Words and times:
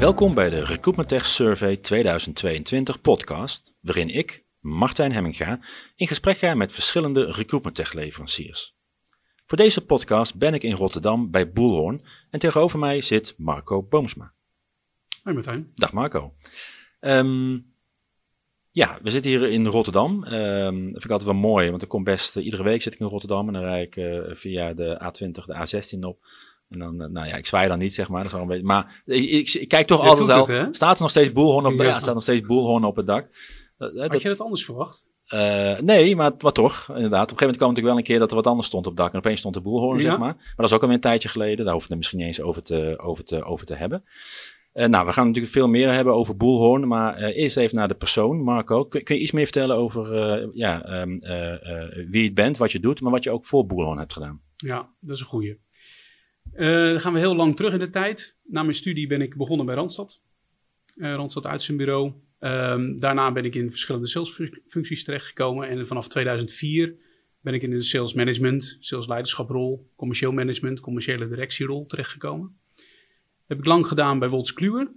Welkom 0.00 0.34
bij 0.34 0.50
de 0.50 0.64
Recruitment 0.64 1.08
Tech 1.08 1.26
Survey 1.26 1.76
2022 1.76 3.00
podcast, 3.00 3.74
waarin 3.80 4.08
ik, 4.08 4.44
Martijn 4.60 5.12
Hemminga, 5.12 5.60
in 5.96 6.06
gesprek 6.06 6.36
ga 6.36 6.54
met 6.54 6.72
verschillende 6.72 7.24
Recruitment 7.24 7.76
Tech 7.76 7.92
leveranciers. 7.92 8.76
Voor 9.46 9.56
deze 9.58 9.84
podcast 9.84 10.38
ben 10.38 10.54
ik 10.54 10.62
in 10.62 10.74
Rotterdam 10.74 11.30
bij 11.30 11.52
Boelhoorn 11.52 12.02
en 12.30 12.38
tegenover 12.38 12.78
mij 12.78 13.00
zit 13.00 13.34
Marco 13.36 13.82
Boomsma. 13.82 14.32
Hoi 15.22 15.34
Martijn. 15.34 15.72
Dag 15.74 15.92
Marco. 15.92 16.34
Ehm, 17.00 17.58
ja, 18.70 18.98
we 19.02 19.10
zitten 19.10 19.30
hier 19.30 19.48
in 19.48 19.66
Rotterdam. 19.66 20.24
Ehm, 20.24 20.74
dat 20.74 20.90
vind 20.90 21.04
ik 21.04 21.10
altijd 21.10 21.30
wel 21.30 21.40
mooi, 21.40 21.70
want 21.70 21.82
ik 21.82 21.88
kom 21.88 22.04
best, 22.04 22.36
eh, 22.36 22.44
iedere 22.44 22.62
week 22.62 22.82
zit 22.82 22.92
ik 22.92 23.00
in 23.00 23.06
Rotterdam 23.06 23.46
en 23.46 23.52
dan 23.52 23.62
rijd 23.62 23.86
ik 23.86 23.96
eh, 23.96 24.34
via 24.34 24.72
de 24.72 25.00
A20, 25.02 25.44
de 25.44 25.54
A16 25.54 26.04
op. 26.04 26.18
En 26.70 26.78
dan, 26.78 27.02
eh, 27.02 27.08
nou 27.08 27.26
ja, 27.26 27.34
ik 27.36 27.46
zwaai 27.46 27.68
dan 27.68 27.78
niet, 27.78 27.94
zeg 27.94 28.08
maar. 28.08 28.16
Dat 28.22 28.26
is 28.26 28.32
wel 28.32 28.42
een 28.42 28.48
beetje, 28.48 28.64
maar 28.64 29.02
ik, 29.06 29.28
ik, 29.30 29.52
ik 29.54 29.68
kijk 29.68 29.86
toch 29.86 30.02
Je 30.02 30.08
altijd 30.08 30.26
wel. 30.46 30.46
het, 30.66 30.76
staat 30.76 30.96
er 30.96 31.02
nog 31.02 31.10
steeds 31.10 31.32
boelhoorn 31.32 31.66
op, 31.66 31.78
Ja. 31.78 31.84
ja, 31.84 32.00
staat 32.00 32.14
nog 32.14 32.22
steeds 32.22 32.46
boelhoorn 32.46 32.84
op 32.84 32.96
het 32.96 33.06
dak. 33.06 33.28
Dat- 33.78 33.94
dat- 33.94 34.10
Had 34.12 34.22
je 34.22 34.28
dat 34.28 34.40
anders 34.40 34.64
verwacht? 34.64 35.08
eh, 35.26 35.78
nee, 35.78 36.16
maar, 36.16 36.32
maar 36.38 36.52
toch, 36.52 36.88
inderdaad. 36.88 37.02
Op 37.02 37.10
een 37.10 37.38
gegeven 37.38 37.38
moment 37.38 37.56
kwam 37.56 37.68
natuurlijk 37.68 37.86
wel 37.86 37.96
een 37.96 38.02
keer 38.04 38.18
dat 38.18 38.30
er 38.30 38.36
wat 38.36 38.46
anders 38.46 38.66
stond 38.66 38.86
op 38.86 38.92
het 38.92 39.00
dak. 39.00 39.12
En 39.12 39.18
opeens 39.18 39.38
stond 39.38 39.54
de 39.54 39.60
boelhoorn, 39.60 39.96
Ja. 39.96 40.02
zeg 40.02 40.18
maar. 40.18 40.34
Maar 40.34 40.54
dat 40.56 40.66
is 40.66 40.72
ook 40.72 40.80
alweer 40.80 40.96
een 40.96 41.02
tijdje 41.02 41.28
geleden. 41.28 41.64
Daar 41.64 41.72
hoeven 41.74 41.90
we 41.90 41.96
het 41.96 41.96
misschien 41.96 42.18
niet 42.18 42.26
eens 42.26 42.40
over 42.40 42.62
te, 42.62 42.98
over 43.02 43.24
te, 43.24 43.42
over 43.44 43.66
te 43.66 43.74
hebben. 43.74 44.04
Eh, 44.72 44.86
nou, 44.88 45.06
we 45.06 45.12
gaan 45.12 45.26
natuurlijk 45.26 45.52
veel 45.52 45.68
meer 45.68 45.92
hebben 45.92 46.14
over 46.14 46.36
boelhoorn. 46.36 46.88
Maar 46.88 47.14
eh, 47.16 47.42
eerst 47.42 47.56
even 47.56 47.76
naar 47.76 47.88
de 47.88 47.94
persoon. 47.94 48.42
Marco, 48.42 48.84
kun, 48.84 49.02
kun 49.04 49.14
je 49.16 49.20
iets 49.22 49.30
meer 49.32 49.44
vertellen 49.44 49.76
over 49.76 50.14
eh, 50.16 50.48
ja, 50.52 50.82
ehm, 50.84 51.16
eh, 51.20 51.52
eh, 51.52 52.06
wie 52.08 52.22
je 52.22 52.32
bent, 52.32 52.56
wat 52.56 52.72
je 52.72 52.80
doet, 52.80 53.00
maar 53.00 53.12
wat 53.12 53.24
je 53.24 53.30
ook 53.30 53.46
voor 53.46 53.66
boelhoorn 53.66 53.98
hebt 53.98 54.12
gedaan? 54.12 54.40
Ja, 54.56 54.88
dat 55.00 55.14
is 55.16 55.20
een 55.20 55.26
goeie. 55.26 55.58
Eh, 56.52 56.90
dan 56.90 57.00
gaan 57.00 57.12
we 57.12 57.18
heel 57.18 57.36
lang 57.36 57.56
terug 57.56 57.72
in 57.72 57.78
de 57.78 57.90
tijd. 57.90 58.36
Na 58.44 58.62
mijn 58.62 58.74
studie 58.74 59.06
ben 59.06 59.20
ik 59.20 59.36
begonnen 59.36 59.66
bij 59.66 59.74
Randstad. 59.74 60.22
Eh 60.96 61.14
Randstad 61.14 61.46
Uitzendbureau. 61.46 62.12
Ehm 62.38 62.98
daarna 62.98 63.32
ben 63.32 63.44
ik 63.44 63.54
in 63.54 63.70
verschillende 63.70 64.06
salesfuncties 64.06 65.04
terechtgekomen. 65.04 65.68
En 65.68 65.86
vanaf 65.86 66.08
2004 66.08 66.94
ben 67.40 67.54
ik 67.54 67.62
in 67.62 67.70
de 67.70 67.80
sales 67.80 68.14
management, 68.14 68.76
sales 68.80 69.06
leiderschaprol, 69.06 69.90
commercieel 69.96 70.32
management, 70.32 70.80
commerciële 70.80 71.28
directierol 71.28 71.86
terechtgekomen. 71.86 72.56
Heb 73.46 73.58
ik 73.58 73.64
lang 73.64 73.86
gedaan 73.86 74.18
bij 74.18 74.28
Wolters 74.28 74.52
Kluwer, 74.52 74.90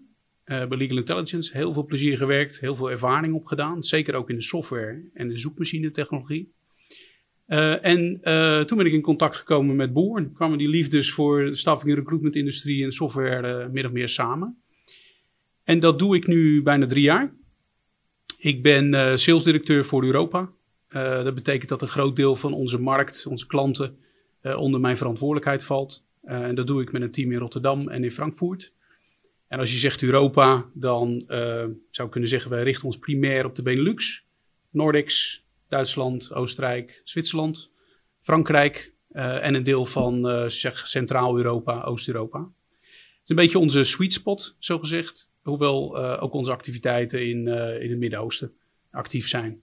eh, 0.44 0.68
bij 0.68 0.78
Legal 0.78 0.98
Intelligence. 0.98 1.58
Heel 1.58 1.74
veel 1.74 1.86
plezier 1.86 2.18
gewerkt, 2.18 2.60
heel 2.60 2.76
veel 2.76 2.92
ervaring 2.92 3.34
opgedaan. 3.34 3.84
Zeker 3.84 4.16
ook 4.16 4.30
in 4.30 4.36
de 4.36 4.42
software 4.42 5.10
en 5.14 5.28
de 5.28 5.38
zoekmachine 5.38 5.92
technologie. 5.92 6.54
Eh, 7.46 7.86
en 7.86 8.20
eh, 8.22 8.62
toen 8.62 8.78
ben 8.78 8.86
ik 8.86 8.94
in 8.94 9.02
contact 9.02 9.36
gekomen 9.36 9.76
met 9.76 9.94
Boer. 9.94 10.30
Kwamen 10.34 10.58
die 10.58 10.68
liefdes 10.68 11.12
voor 11.12 11.46
de 11.46 11.56
staffing 11.56 11.92
en 11.92 11.98
recruitment 11.98 12.36
industrie 12.36 12.84
en 12.84 12.92
software 12.92 13.48
eh, 13.48 13.70
min 13.70 13.86
of 13.86 13.92
meer 13.92 14.10
samen. 14.10 14.58
En 15.64 15.80
dat 15.80 16.00
doe 16.00 16.16
ik 16.16 16.28
nu 16.28 16.64
bijna 16.64 16.86
drie 16.86 17.04
jaar. 17.04 17.34
Ik 18.38 18.62
ben 18.62 19.20
salesdirecteur 19.20 19.86
voor 19.86 20.04
Europa. 20.04 20.50
Dat 21.24 21.36
betekent 21.36 21.70
dat 21.70 21.82
een 21.82 21.88
groot 21.88 22.16
deel 22.16 22.36
van 22.36 22.54
onze 22.54 22.80
markt, 22.80 23.26
onze 23.26 23.48
klanten, 23.48 23.98
onder 24.42 24.80
mijn 24.80 24.98
verantwoordelijkheid 24.98 25.64
valt. 25.64 26.06
En 26.24 26.56
dat 26.56 26.68
doe 26.68 26.82
ik 26.82 26.92
met 26.92 27.02
een 27.02 27.12
team 27.12 27.32
in 27.32 27.38
Rotterdam 27.38 27.88
en 27.88 28.04
in 28.04 28.12
Frankfurt. 28.12 28.74
En 29.48 29.60
als 29.60 29.72
je 29.72 29.78
zegt 29.78 30.04
Europa, 30.04 30.66
dan 30.74 31.24
zou 31.90 32.06
ik 32.06 32.10
kunnen 32.10 32.30
zeggen, 32.30 32.52
wij 32.52 32.64
richten 32.64 32.86
ons 32.86 32.98
primair 32.98 33.46
op 33.46 33.56
de 33.56 33.62
Benelux, 33.62 34.24
Nordics, 34.70 35.43
Duitsland, 35.74 36.34
Oostenrijk, 36.34 37.02
Zwitserland, 37.04 37.72
Frankrijk 38.20 38.94
eh, 39.10 39.46
en 39.46 39.54
een 39.54 39.64
deel 39.64 39.86
van 39.86 40.30
eh, 40.30 40.44
Centraal-Europa, 40.74 41.84
Oost-Europa. 41.84 42.40
Het 42.40 43.22
is 43.24 43.30
een 43.30 43.36
beetje 43.36 43.60
onze 43.60 43.84
sweet 43.84 44.14
spot, 44.14 44.56
zo 44.60 44.80
gezegd. 44.80 45.30
Hoewel 45.42 45.98
eh, 45.98 46.24
ook 46.24 46.34
onze 46.34 46.52
activiteiten 46.52 47.28
in, 47.30 47.48
in 47.82 47.90
het 47.90 48.00
Midden-Oosten 48.00 48.54
actief 48.92 49.28
zijn. 49.28 49.62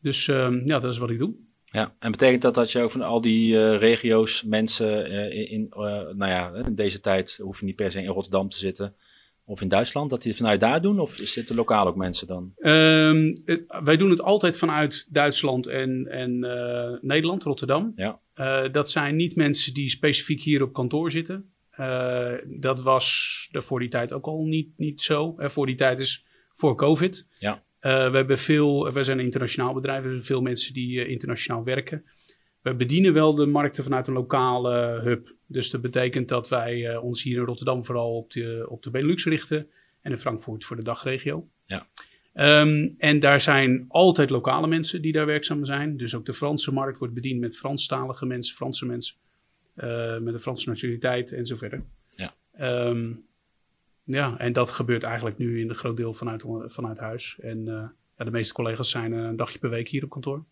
Dus 0.00 0.28
ehm, 0.28 0.66
ja, 0.66 0.78
dat 0.78 0.92
is 0.92 0.98
wat 0.98 1.10
ik 1.10 1.18
doe. 1.18 1.34
Ja, 1.64 1.94
en 1.98 2.10
betekent 2.10 2.42
dat 2.42 2.54
dat 2.54 2.72
je 2.72 2.80
ook 2.80 2.90
van 2.90 3.02
al 3.02 3.20
die 3.20 3.76
regio's 3.76 4.42
mensen 4.42 5.10
in, 5.50 5.66
nou 6.16 6.26
ja, 6.26 6.52
in 6.54 6.74
deze 6.74 7.00
tijd 7.00 7.38
hoef 7.42 7.60
je 7.60 7.64
niet 7.64 7.76
per 7.76 7.92
se 7.92 8.02
in 8.02 8.08
Rotterdam 8.08 8.48
te 8.48 8.58
zitten 8.58 8.96
of 9.46 9.60
in 9.60 9.68
Duitsland, 9.68 10.10
dat 10.10 10.22
die 10.22 10.30
het 10.30 10.40
vanuit 10.40 10.60
daar 10.60 10.82
doen? 10.82 10.98
Of 11.00 11.12
zitten 11.22 11.56
lokaal 11.56 11.86
ook 11.86 11.96
mensen 11.96 12.26
dan? 12.26 12.52
Ehm, 12.56 13.34
het- 13.44 13.80
wij 13.84 13.96
doen 13.96 14.10
het 14.10 14.22
altijd 14.22 14.58
vanuit 14.58 15.06
Duitsland 15.10 15.66
en, 15.66 16.06
en 16.10 16.44
eh, 16.44 16.98
Nederland, 17.00 17.42
Rotterdam. 17.42 17.92
Ja. 17.96 18.20
Eh, 18.34 18.72
dat 18.72 18.90
zijn 18.90 19.16
niet 19.16 19.36
mensen 19.36 19.74
die 19.74 19.88
specifiek 19.90 20.40
hier 20.42 20.62
op 20.62 20.72
kantoor 20.72 21.10
zitten. 21.10 21.52
Eh, 21.70 22.32
dat 22.46 22.82
was 22.82 23.48
er 23.52 23.62
voor 23.62 23.80
die 23.80 23.88
tijd 23.88 24.12
ook 24.12 24.26
al 24.26 24.44
niet, 24.44 24.68
niet 24.76 25.00
zo. 25.00 25.34
Voor 25.38 25.66
die 25.66 25.76
tijd 25.76 26.00
is 26.00 26.24
voor 26.54 26.76
COVID. 26.76 27.28
Ja. 27.38 27.62
We, 27.80 27.90
hebben 27.90 28.38
veel, 28.38 28.92
we 28.92 29.02
zijn 29.02 29.18
een 29.18 29.24
internationaal 29.24 29.74
bedrijf. 29.74 30.00
We 30.02 30.06
hebben 30.06 30.24
veel 30.24 30.40
mensen 30.40 30.74
die 30.74 31.06
internationaal 31.06 31.64
werken. 31.64 32.04
We 32.64 32.74
bedienen 32.74 33.12
wel 33.12 33.34
de 33.34 33.46
markten 33.46 33.84
vanuit 33.84 34.06
een 34.06 34.14
lokale 34.14 35.00
hub. 35.02 35.34
Dus 35.46 35.70
dat 35.70 35.80
betekent 35.80 36.28
dat 36.28 36.48
wij 36.48 36.90
eh, 36.90 37.04
ons 37.04 37.22
hier 37.22 37.36
in 37.38 37.44
Rotterdam 37.44 37.84
vooral 37.84 38.16
op 38.16 38.30
de, 38.30 38.66
op 38.68 38.82
de 38.82 38.90
Benelux 38.90 39.24
richten. 39.24 39.66
En 40.00 40.10
in 40.10 40.18
Frankfurt 40.18 40.64
voor 40.64 40.76
de 40.76 40.82
dagregio. 40.82 41.48
Ja. 41.66 41.86
Ehm, 42.32 42.88
en 42.98 43.18
daar 43.18 43.40
zijn 43.40 43.84
altijd 43.88 44.30
lokale 44.30 44.66
mensen 44.66 45.02
die 45.02 45.12
daar 45.12 45.26
werkzaam 45.26 45.64
zijn. 45.64 45.96
Dus 45.96 46.14
ook 46.14 46.26
de 46.26 46.32
Franse 46.32 46.72
markt 46.72 46.98
wordt 46.98 47.14
bediend 47.14 47.40
met 47.40 47.56
Franstalige 47.56 48.26
mensen, 48.26 48.56
Franse 48.56 48.86
mensen. 48.86 49.16
eh, 49.74 50.18
met 50.18 50.34
een 50.34 50.40
Franse 50.40 50.68
nationaliteit 50.68 51.32
en 51.32 51.46
zo 51.46 51.56
verder. 51.56 51.82
Ja. 52.16 52.34
Ehm, 52.52 53.12
ja, 54.04 54.38
en 54.38 54.52
dat 54.52 54.70
gebeurt 54.70 55.02
eigenlijk 55.02 55.38
nu 55.38 55.60
in 55.60 55.68
een 55.68 55.74
groot 55.74 55.96
deel 55.96 56.12
vanuit, 56.12 56.44
vanuit 56.64 56.98
huis. 56.98 57.38
En 57.40 57.68
eh, 57.68 57.84
ja, 58.18 58.24
de 58.24 58.30
meeste 58.30 58.54
collega's 58.54 58.90
zijn 58.90 59.12
een 59.12 59.36
dagje 59.36 59.58
per 59.58 59.70
week 59.70 59.88
hier 59.88 60.04
op 60.04 60.10
kantoor. 60.10 60.44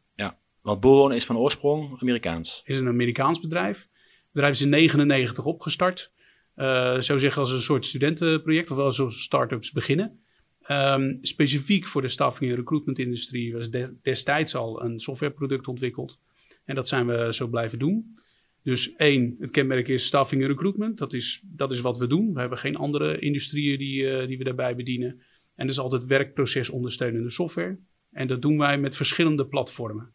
Want 0.63 0.81
Bullhorn 0.81 1.15
is 1.15 1.25
van 1.25 1.37
oorsprong 1.37 2.01
Amerikaans. 2.01 2.63
is 2.65 2.79
een 2.79 2.89
Amerikaans 2.89 3.41
bedrijf. 3.41 3.79
Het 3.79 4.33
bedrijf 4.33 4.53
is 4.55 4.63
in 4.63 4.71
1999 4.71 5.45
opgestart. 5.45 6.13
Eh 6.55 7.01
zo 7.01 7.19
zeggen 7.19 7.41
als 7.41 7.51
een 7.53 7.61
soort 7.63 7.87
studentenproject, 7.87 8.71
of 8.71 8.77
wel 8.77 8.93
zo 8.93 9.09
start-ups 9.09 9.73
beginnen. 9.73 10.21
Ehm, 10.63 11.17
specifiek 11.23 11.87
voor 11.87 12.03
de 12.03 12.09
staffing 12.09 12.51
en 12.51 12.57
recruitment 12.57 12.99
industrie 12.99 13.53
was 13.53 13.71
de- 13.71 13.95
destijds 14.03 14.55
al 14.55 14.83
een 14.85 15.01
softwareproduct 15.01 15.69
ontwikkeld. 15.69 16.19
En 16.65 16.75
dat 16.75 16.89
zijn 16.89 17.07
we 17.07 17.33
zo 17.35 17.47
blijven 17.47 17.79
doen. 17.79 18.17
Dus 18.63 18.95
één, 18.97 19.37
het 19.41 19.51
kenmerk 19.51 19.89
is 19.89 20.05
staffing 20.07 20.43
en 20.43 20.49
recruitment. 20.49 20.99
Dat 20.99 21.13
is, 21.13 21.43
dat 21.45 21.71
is 21.71 21.81
wat 21.81 21.99
we 21.99 22.07
doen. 22.07 22.35
We 22.35 22.41
hebben 22.41 22.59
geen 22.59 22.77
andere 22.77 23.19
industrieën 23.19 23.79
die, 23.79 24.11
eh, 24.11 24.27
die 24.27 24.39
we 24.39 24.45
daarbij 24.45 24.77
bedienen. 24.77 25.09
En 25.57 25.67
dat 25.67 25.71
is 25.71 25.79
altijd 25.79 26.07
werkproces 26.07 26.71
ondersteunende 26.71 27.31
software. 27.31 27.79
En 28.11 28.27
dat 28.27 28.43
doen 28.43 28.59
wij 28.59 28.79
met 28.79 28.97
verschillende 28.97 29.47
platformen. 29.47 30.13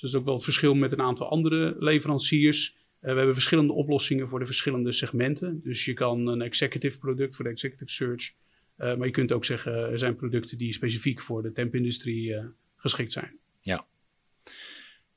Dus 0.00 0.10
dat 0.10 0.10
is 0.10 0.16
ook 0.16 0.24
wel 0.24 0.34
het 0.34 0.44
verschil 0.44 0.74
met 0.74 0.92
een 0.92 1.00
aantal 1.00 1.28
andere 1.28 1.76
leveranciers. 1.78 2.74
Eh, 3.00 3.10
we 3.10 3.16
hebben 3.16 3.34
verschillende 3.34 3.72
oplossingen 3.72 4.28
voor 4.28 4.38
de 4.38 4.46
verschillende 4.46 4.92
segmenten. 4.92 5.60
Dus 5.64 5.84
je 5.84 5.92
kan 5.92 6.26
een 6.26 6.42
executive 6.42 6.98
product 6.98 7.34
voor 7.36 7.44
de 7.44 7.50
executive 7.50 7.90
search. 7.92 8.32
eh, 8.76 8.96
maar 8.96 9.06
je 9.06 9.12
kunt 9.12 9.32
ook 9.32 9.44
zeggen, 9.44 9.72
er 9.72 9.98
zijn 9.98 10.16
producten 10.16 10.58
die 10.58 10.72
specifiek 10.72 11.20
voor 11.20 11.42
de 11.42 11.52
tempindustrie 11.52 12.34
eh 12.34 12.44
geschikt 12.76 13.12
zijn. 13.12 13.38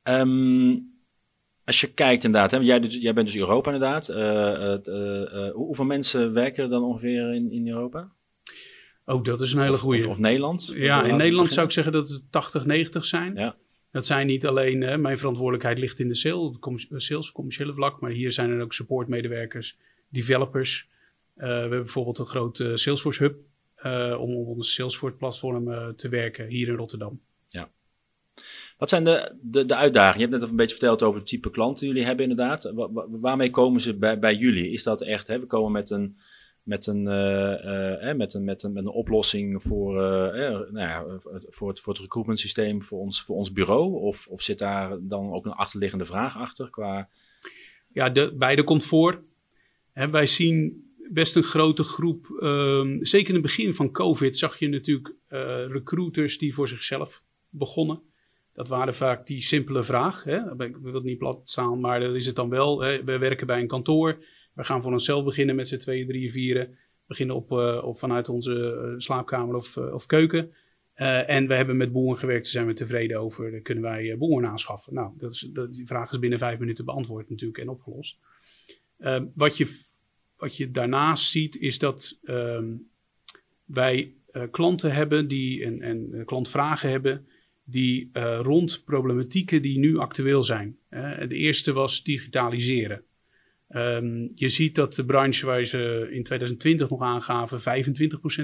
Ehm, 0.04 0.78
als 1.66 1.82
je 1.82 1.88
kijkt 1.94 2.24
inderdaad, 2.24 2.52
hè, 2.52 2.58
jij, 2.58 2.80
jij 2.80 3.14
bent 3.14 3.28
dus 3.28 3.36
Europa 3.36 3.72
inderdaad. 3.74 4.08
Hoe- 4.08 5.52
hoeveel 5.54 5.86
mensen 5.86 6.34
werken 6.34 6.64
er 6.64 6.70
dan 6.70 6.84
ongeveer 6.84 7.34
in, 7.34 7.52
in 7.52 7.68
Europa? 7.68 8.12
Ook 9.06 9.26
dat 9.26 9.42
is 9.42 9.54
een 9.54 9.62
hele 9.62 9.78
goede. 9.78 10.04
Of, 10.04 10.10
of 10.10 10.18
Nederland? 10.18 10.72
Ja, 10.76 11.04
in 11.04 11.16
Nederland 11.18 11.52
zou 11.52 11.66
ik 11.66 11.72
zeggen 11.72 11.94
dat 11.94 12.10
het 12.10 12.24
80, 12.32 12.66
90 12.66 13.06
zijn. 13.06 13.36
Ja. 13.36 13.56
Dat 13.92 14.06
zijn 14.06 14.28
niet 14.28 14.46
alleen, 14.46 14.84
eh, 14.84 14.98
mijn 14.98 15.18
verantwoordelijkheid 15.18 15.78
ligt 15.78 16.00
in 16.00 16.08
de 16.08 16.16
sales, 16.98 17.32
commerciële 17.32 17.74
vlak, 17.74 18.00
maar 18.00 18.12
hier 18.12 18.32
zijn 18.32 18.50
er 18.50 18.62
ook 18.62 18.74
supportmedewerkers, 18.74 19.78
developers. 20.10 20.90
Eh, 21.36 21.48
we 21.48 21.54
hebben 21.54 21.80
bijvoorbeeld 21.84 22.18
een 22.18 22.26
grote 22.26 22.78
Salesforce 22.78 23.24
hub 23.24 23.36
eh, 23.76 24.18
om 24.20 24.36
op 24.36 24.48
onze 24.48 24.72
Salesforce 24.72 25.16
platform 25.16 25.72
eh, 25.72 25.88
te 25.88 26.10
werken 26.10 26.48
hier 26.48 26.68
in 26.68 26.76
Rotterdam. 26.76 27.22
Wat 28.78 28.90
zijn 28.90 29.04
de, 29.04 29.36
de, 29.42 29.66
de 29.66 29.76
uitdagingen? 29.76 30.20
Je 30.20 30.28
hebt 30.28 30.42
net 30.42 30.50
een 30.50 30.56
beetje 30.56 30.76
verteld 30.76 31.02
over 31.02 31.20
het 31.20 31.30
type 31.30 31.50
klanten 31.50 31.80
die 31.80 31.88
jullie 31.88 32.06
hebben 32.06 32.30
inderdaad. 32.30 32.72
Wa- 32.74 33.08
waarmee 33.10 33.50
komen 33.50 33.82
ze 33.82 33.94
bij, 33.94 34.20
bij 34.20 34.36
jullie? 34.36 34.72
Is 34.72 34.84
dat 34.84 35.02
echt, 35.02 35.28
hè, 35.28 35.40
we 35.40 35.46
komen 35.46 35.72
met 35.72 35.90
een, 35.90 36.18
met 36.64 36.88
een, 36.88 37.08
eh, 37.08 37.54
eh, 37.54 38.02
hè, 38.02 38.14
met 38.14 38.34
een, 38.34 38.44
met 38.44 38.64
een, 38.64 38.74
met 38.74 38.84
een 38.84 38.92
oplossing 38.92 39.64
voor, 39.64 40.04
eh, 40.04 40.48
eh, 40.48 40.54
nou 40.54 40.88
ja, 40.88 41.06
voor, 41.50 41.70
het, 41.70 41.80
voor 41.80 41.94
het 41.94 42.02
recruitment 42.02 42.40
systeem 42.40 42.84
voor 42.84 43.00
ons, 43.00 43.22
voor 43.22 43.36
ons 43.36 43.52
bureau? 43.52 44.02
Of, 44.02 44.28
of 44.28 44.42
zit 44.42 44.60
daar 44.60 44.98
dan 45.02 45.32
ook 45.32 45.46
een 45.46 45.52
achterliggende 45.52 46.06
vraag 46.06 46.38
achter 46.38 46.70
qua... 46.70 47.10
Ja, 47.94 48.10
de, 48.10 48.36
beide 48.38 48.64
komt 48.64 48.86
voor. 48.86 49.24
Hè, 49.92 50.10
wij 50.10 50.26
zien 50.26 50.90
best 51.12 51.36
een 51.36 51.44
grote 51.44 51.84
groep, 51.84 52.38
ehm, 52.40 52.98
zeker 53.04 53.28
in 53.28 53.34
het 53.34 53.44
begin 53.44 53.74
van 53.74 53.92
COVID 53.92 54.38
zag 54.38 54.60
je 54.60 54.68
natuurlijk 54.68 55.14
eh, 55.28 55.66
recruiters 55.68 56.38
die 56.38 56.54
voor 56.54 56.68
zichzelf 56.68 57.24
begonnen. 57.50 58.02
Dat 58.54 58.68
waren 58.68 58.96
vaak 58.96 59.28
die 59.28 59.42
simpele 59.42 59.84
vraag. 59.84 60.24
Hè? 60.24 60.64
Ik 60.64 60.78
wil 60.82 60.94
het 60.94 61.04
niet 61.04 61.18
plat 61.18 61.40
staan, 61.44 61.80
maar 61.80 62.00
dat 62.00 62.16
is 62.16 62.26
het 62.26 62.36
dan 62.36 62.50
wel. 62.50 62.82
Hè? 62.82 63.04
We 63.04 63.18
werken 63.18 63.48
bij 63.48 63.60
een 63.60 63.68
kantoor. 63.68 64.18
We 64.54 64.64
gaan 64.64 64.82
voor 64.82 64.92
onszelf 64.92 65.24
beginnen 65.24 65.56
met 65.56 65.68
z'n 65.68 65.78
tweeën, 65.78 66.08
drieën, 66.08 66.32
vieren. 66.32 66.78
beginnen 67.06 67.36
op, 67.36 67.52
op 67.84 68.00
vanuit 68.00 68.30
onze 68.30 68.94
slaapkamer 68.98 69.56
of, 69.56 69.78
of 69.78 70.06
keuken. 70.06 70.54
en 71.26 71.48
we 71.48 71.54
hebben 71.54 71.78
met 71.78 71.92
boeren 71.92 72.20
gewerkt, 72.20 72.44
daar 72.44 72.52
zijn 72.52 72.68
we 72.68 72.74
tevreden 72.74 73.20
over. 73.20 73.62
Kunnen 73.62 73.84
wij 73.84 74.18
boeren 74.18 74.50
aanschaffen? 74.50 74.94
Nou, 74.94 75.12
dat 75.18 75.32
is, 75.32 75.50
dat, 75.54 75.74
die 75.74 75.88
vraag 75.88 76.12
is 76.12 76.20
binnen 76.20 76.40
vijf 76.40 76.60
minuten 76.60 76.86
beantwoord 76.86 77.30
natuurlijk 77.30 77.60
en 77.60 77.70
opgelost. 77.70 78.18
wat, 79.34 79.58
je, 79.58 79.80
wat 80.38 80.58
je 80.58 80.72
daarnaast 80.72 81.30
ziet, 81.30 81.58
is 81.58 81.80
dat 81.80 82.20
ehm, 82.24 82.74
wij 83.66 84.14
klanten 84.52 84.94
hebben 84.94 85.28
die, 85.28 85.66
en, 85.66 85.82
en 85.82 86.26
klantvragen 86.26 86.90
hebben 86.90 87.28
die 87.64 88.10
rond 88.42 88.82
problematieken 88.86 89.62
die 89.62 89.80
nu 89.80 89.98
actueel 89.98 90.44
zijn. 90.44 90.78
de 91.28 91.36
eerste 91.36 91.74
was 91.74 92.04
digitaliseren. 92.04 93.04
Um, 93.76 94.28
je 94.36 94.50
ziet 94.50 94.76
dat 94.76 94.96
de 94.96 95.06
branche 95.06 95.46
waar 95.46 95.66
ze 95.66 96.08
in 96.12 96.24
2020 96.24 96.90
nog 96.90 97.02
aangaven, 97.02 97.60
25% 97.60 97.62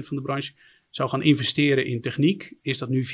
van 0.06 0.16
de 0.16 0.22
branche 0.22 0.52
zou 0.90 1.08
gaan 1.08 1.22
investeren 1.22 1.86
in 1.86 2.00
techniek, 2.00 2.54
is 2.62 2.78
dat 2.78 2.88
nu 2.88 3.04
84%. 3.04 3.08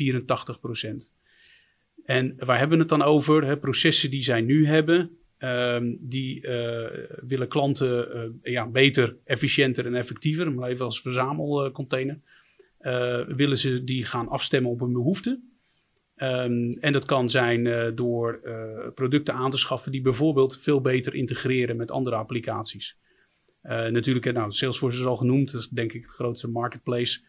En 2.04 2.34
waar 2.38 2.58
hebben 2.58 2.76
we 2.76 2.82
het 2.82 2.92
dan 2.92 3.02
over? 3.02 3.58
Processen 3.58 4.10
die 4.10 4.22
zij 4.22 4.40
nu 4.40 4.66
hebben, 4.66 5.10
um, 5.38 5.96
die 6.00 6.46
uh, 6.46 6.86
willen 7.26 7.48
klanten 7.48 8.16
uh, 8.16 8.52
ja, 8.52 8.66
beter, 8.66 9.16
efficiënter 9.24 9.86
en 9.86 9.94
effectiever, 9.94 10.52
maar 10.52 10.70
even 10.70 10.84
als 10.84 11.00
verzamelcontainer, 11.00 12.20
willen 13.26 13.58
ze 13.58 13.84
die 13.84 14.04
gaan 14.04 14.28
afstemmen 14.28 14.70
op 14.70 14.80
hun 14.80 14.92
behoeften. 14.92 15.53
Um, 16.16 16.70
en 16.70 16.92
dat 16.92 17.04
kan 17.04 17.30
zijn 17.30 17.64
uh, 17.64 17.86
door 17.94 18.40
uh, 18.44 18.88
producten 18.94 19.34
aan 19.34 19.50
te 19.50 19.56
schaffen 19.56 19.92
die 19.92 20.02
bijvoorbeeld 20.02 20.60
veel 20.60 20.80
beter 20.80 21.14
integreren 21.14 21.76
met 21.76 21.90
andere 21.90 22.16
applicaties. 22.16 22.98
Uh, 23.62 23.86
natuurlijk, 23.86 24.32
nou, 24.32 24.52
Salesforce 24.52 25.00
is 25.00 25.06
al 25.06 25.16
genoemd, 25.16 25.52
dat 25.52 25.60
is 25.60 25.68
denk 25.68 25.92
ik 25.92 26.02
het 26.02 26.10
grootste 26.10 26.48
marketplace. 26.48 27.20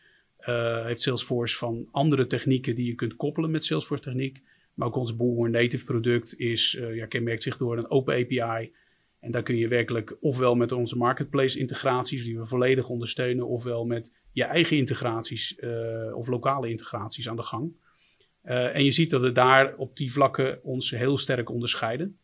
heeft 0.83 1.01
Salesforce 1.01 1.57
van 1.57 1.87
andere 1.91 2.27
technieken 2.27 2.75
die 2.75 2.85
je 2.85 2.95
kunt 2.95 3.15
koppelen 3.15 3.51
met 3.51 3.63
Salesforce 3.63 4.03
techniek. 4.03 4.41
Maar 4.73 4.87
ook 4.87 4.95
ons 4.95 5.15
Bullhorn 5.15 5.51
Native 5.51 5.85
product 5.85 6.39
is, 6.39 6.79
ja, 6.93 7.05
kenmerkt 7.05 7.43
zich 7.43 7.57
door 7.57 7.77
een 7.77 7.89
open 7.89 8.13
API. 8.13 8.73
En 9.19 9.31
daar 9.31 9.43
kun 9.43 9.57
je 9.57 9.67
werkelijk 9.67 10.17
ofwel 10.19 10.55
met 10.55 10.71
onze 10.71 10.97
marketplace 10.97 11.59
integraties 11.59 12.23
die 12.23 12.37
we 12.37 12.45
volledig 12.45 12.89
ondersteunen, 12.89 13.47
ofwel 13.47 13.85
met 13.85 14.15
je 14.31 14.43
eigen 14.43 14.77
integraties 14.77 15.59
of 16.13 16.27
lokale 16.27 16.69
integraties 16.69 17.29
aan 17.29 17.35
de 17.35 17.43
gang. 17.43 17.83
Uh, 18.47 18.75
en 18.75 18.83
je 18.83 18.91
ziet 18.91 19.09
dat 19.09 19.21
we 19.21 19.31
daar 19.31 19.73
op 19.75 19.97
die 19.97 20.11
vlakken 20.11 20.59
ons 20.63 20.89
heel 20.91 21.17
sterk 21.17 21.49
onderscheiden. 21.49 22.17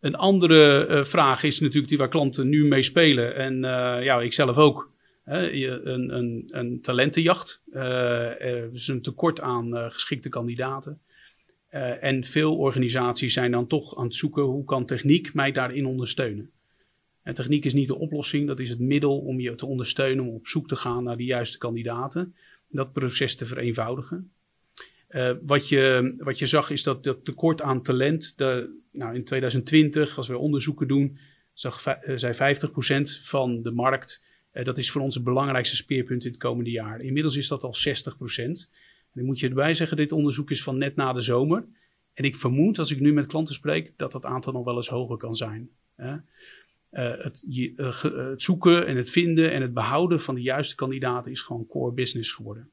Een 0.00 0.14
andere 0.14 0.88
uh, 0.88 1.04
vraag 1.04 1.42
is 1.42 1.60
natuurlijk 1.60 1.88
die 1.88 1.98
waar 1.98 2.08
klanten 2.08 2.48
nu 2.48 2.64
mee 2.64 2.82
spelen. 2.82 3.34
En 3.34 3.54
uh, 3.54 4.04
ja, 4.04 4.20
ik 4.20 4.32
zelf 4.32 4.56
ook. 4.56 4.94
een, 5.24 6.16
een, 6.16 6.44
een, 6.50 6.80
talentenjacht. 6.80 7.62
er 7.72 8.72
is 8.72 8.88
een 8.88 9.02
tekort 9.02 9.40
aan 9.40 9.90
geschikte 9.90 10.28
kandidaten. 10.28 11.00
en 12.00 12.24
veel 12.24 12.56
organisaties 12.56 13.32
zijn 13.32 13.50
dan 13.50 13.66
toch 13.66 13.96
aan 13.96 14.04
het 14.04 14.14
zoeken 14.14 14.42
hoe 14.42 14.64
kan 14.64 14.86
techniek 14.86 15.34
mij 15.34 15.52
daarin 15.52 15.86
ondersteunen. 15.86 16.50
En 17.22 17.34
techniek 17.34 17.64
is 17.64 17.74
niet 17.74 17.88
de 17.88 17.98
oplossing, 17.98 18.46
dat 18.46 18.60
is 18.60 18.68
het 18.68 18.78
middel 18.78 19.18
om 19.18 19.40
je 19.40 19.54
te 19.54 19.66
ondersteunen 19.66 20.24
om 20.24 20.34
op 20.34 20.46
zoek 20.46 20.68
te 20.68 20.76
gaan 20.76 21.04
naar 21.04 21.16
de 21.16 21.24
juiste 21.24 21.58
kandidaten. 21.58 22.34
Dat 22.68 22.92
proces 22.92 23.36
te 23.36 23.46
vereenvoudigen. 23.46 24.30
Uh, 25.10 25.30
wat, 25.42 25.68
je, 25.68 26.14
wat 26.18 26.38
je 26.38 26.46
zag 26.46 26.70
is 26.70 26.82
dat 26.82 27.04
dat 27.04 27.24
tekort 27.24 27.62
aan 27.62 27.82
talent, 27.82 28.38
de, 28.38 28.78
nou 28.92 29.14
in 29.14 29.24
2020, 29.24 30.16
als 30.16 30.28
we 30.28 30.38
onderzoeken 30.38 30.88
doen, 30.88 31.18
zag, 31.52 31.86
uh, 31.86 32.16
zei 32.16 32.56
50% 32.58 33.22
van 33.22 33.62
de 33.62 33.70
markt, 33.70 34.24
uh, 34.52 34.64
dat 34.64 34.78
is 34.78 34.90
voor 34.90 35.00
ons 35.00 35.14
het 35.14 35.24
belangrijkste 35.24 35.76
speerpunt 35.76 36.24
in 36.24 36.30
het 36.30 36.40
komende 36.40 36.70
jaar. 36.70 37.00
Inmiddels 37.00 37.36
is 37.36 37.48
dat 37.48 37.62
al 37.62 37.74
60%. 37.74 38.16
En 38.36 39.22
dan 39.22 39.24
moet 39.24 39.38
je 39.38 39.48
erbij 39.48 39.74
zeggen, 39.74 39.96
dit 39.96 40.12
onderzoek 40.12 40.50
is 40.50 40.62
van 40.62 40.78
net 40.78 40.96
na 40.96 41.12
de 41.12 41.20
zomer. 41.20 41.64
En 42.12 42.24
ik 42.24 42.36
vermoed, 42.36 42.78
als 42.78 42.90
ik 42.90 43.00
nu 43.00 43.12
met 43.12 43.26
klanten 43.26 43.54
spreek, 43.54 43.92
dat 43.96 44.12
dat 44.12 44.24
aantal 44.24 44.52
nog 44.52 44.64
wel 44.64 44.76
eens 44.76 44.88
hoger 44.88 45.16
kan 45.16 45.34
zijn. 45.34 45.70
Het, 46.90 47.44
zoeken 48.36 48.86
en 48.86 48.96
het 48.96 49.10
vinden 49.10 49.52
en 49.52 49.62
het 49.62 49.74
behouden 49.74 50.20
van 50.20 50.34
de 50.34 50.42
juiste 50.42 50.74
kandidaten 50.74 51.30
is 51.30 51.40
gewoon 51.40 51.66
core 51.66 51.92
business 51.92 52.32
geworden. 52.32 52.70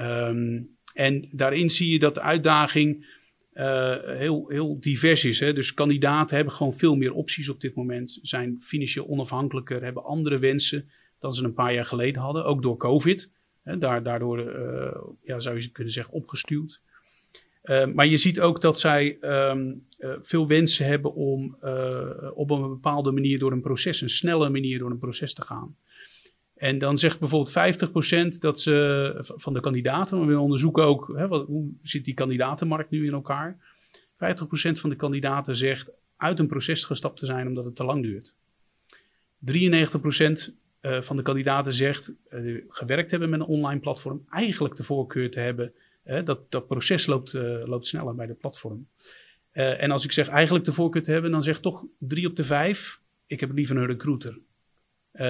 Um, 0.00 0.77
en 0.98 1.28
daarin 1.30 1.70
zie 1.70 1.92
je 1.92 1.98
dat 1.98 2.14
de 2.14 2.20
uitdaging 2.20 3.06
uh, 3.54 3.96
heel, 4.04 4.48
heel 4.48 4.80
divers 4.80 5.24
is. 5.24 5.40
Hè? 5.40 5.52
Dus 5.52 5.74
kandidaten 5.74 6.36
hebben 6.36 6.54
gewoon 6.54 6.72
veel 6.72 6.96
meer 6.96 7.12
opties 7.12 7.48
op 7.48 7.60
dit 7.60 7.74
moment, 7.74 8.18
zijn 8.22 8.58
financieel 8.60 9.08
onafhankelijker, 9.08 9.82
hebben 9.82 10.04
andere 10.04 10.38
wensen 10.38 10.88
dan 11.18 11.32
ze 11.32 11.44
een 11.44 11.54
paar 11.54 11.74
jaar 11.74 11.84
geleden 11.84 12.22
hadden, 12.22 12.44
ook 12.44 12.62
door 12.62 12.76
COVID. 12.76 13.32
Hè? 13.62 13.78
Daar, 13.78 14.02
daardoor 14.02 14.38
uh, 14.38 15.00
ja, 15.22 15.40
zou 15.40 15.60
je 15.60 15.70
kunnen 15.70 15.92
zeggen 15.92 16.14
opgestuurd. 16.14 16.80
Uh, 17.64 17.86
maar 17.86 18.06
je 18.06 18.16
ziet 18.16 18.40
ook 18.40 18.60
dat 18.60 18.80
zij 18.80 19.18
um, 19.20 19.86
veel 20.22 20.46
wensen 20.46 20.86
hebben 20.86 21.14
om 21.14 21.56
op 22.34 22.50
een 22.50 22.68
bepaalde 22.68 23.10
manier 23.10 23.38
door 23.38 23.52
een 23.52 23.60
proces, 23.60 24.00
een 24.00 24.10
snelle 24.10 24.48
manier 24.48 24.78
door 24.78 24.90
een 24.90 24.98
proces 24.98 25.34
te 25.34 25.42
gaan. 25.42 25.76
En 26.58 26.78
dan 26.78 26.98
zegt 26.98 27.18
bijvoorbeeld 27.18 27.86
50% 28.36 28.38
dat 28.38 28.60
ze 28.60 29.14
van 29.20 29.52
de 29.52 29.60
kandidaten, 29.60 30.26
we 30.26 30.38
onderzoeken 30.38 30.84
ook 30.84 31.12
hè, 31.16 31.28
wat, 31.28 31.46
hoe 31.46 31.70
zit 31.82 32.04
die 32.04 32.14
kandidatenmarkt 32.14 32.90
nu 32.90 33.06
in 33.06 33.12
elkaar. 33.12 33.58
50% 34.14 34.16
van 34.72 34.90
de 34.90 34.96
kandidaten 34.96 35.56
zegt 35.56 35.92
uit 36.16 36.38
een 36.38 36.46
proces 36.46 36.84
gestapt 36.84 37.18
te 37.18 37.26
zijn 37.26 37.46
omdat 37.46 37.64
het 37.64 37.76
te 37.76 37.84
lang 37.84 38.02
duurt. 38.02 38.34
93% 39.52 40.54
eh, 40.80 41.00
van 41.00 41.16
de 41.16 41.22
kandidaten 41.22 41.72
zegt 41.72 42.14
uh, 42.30 42.64
gewerkt 42.68 43.10
hebben 43.10 43.30
met 43.30 43.40
een 43.40 43.46
online 43.46 43.80
platform, 43.80 44.24
eigenlijk 44.30 44.76
de 44.76 44.82
voorkeur 44.82 45.30
te 45.30 45.40
hebben. 45.40 45.72
dat 46.24 46.50
dat 46.50 46.66
proces 46.66 47.06
loopt, 47.06 47.32
uh, 47.32 47.66
loopt 47.66 47.86
sneller 47.86 48.14
bij 48.14 48.26
de 48.26 48.34
platform. 48.34 48.88
en 49.52 49.90
als 49.90 50.04
ik 50.04 50.12
zeg 50.12 50.28
eigenlijk 50.28 50.64
de 50.64 50.72
voorkeur 50.72 51.02
te 51.02 51.12
hebben, 51.12 51.30
dan 51.30 51.42
zegt 51.42 51.62
toch 51.62 51.84
drie 51.98 52.26
op 52.26 52.36
de 52.36 52.44
vijf: 52.44 53.00
ik 53.26 53.40
heb 53.40 53.52
liever 53.52 53.76
een 53.76 53.86
recruiter. 53.86 54.38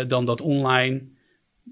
dan 0.07 0.25
dat 0.25 0.41
online 0.41 1.17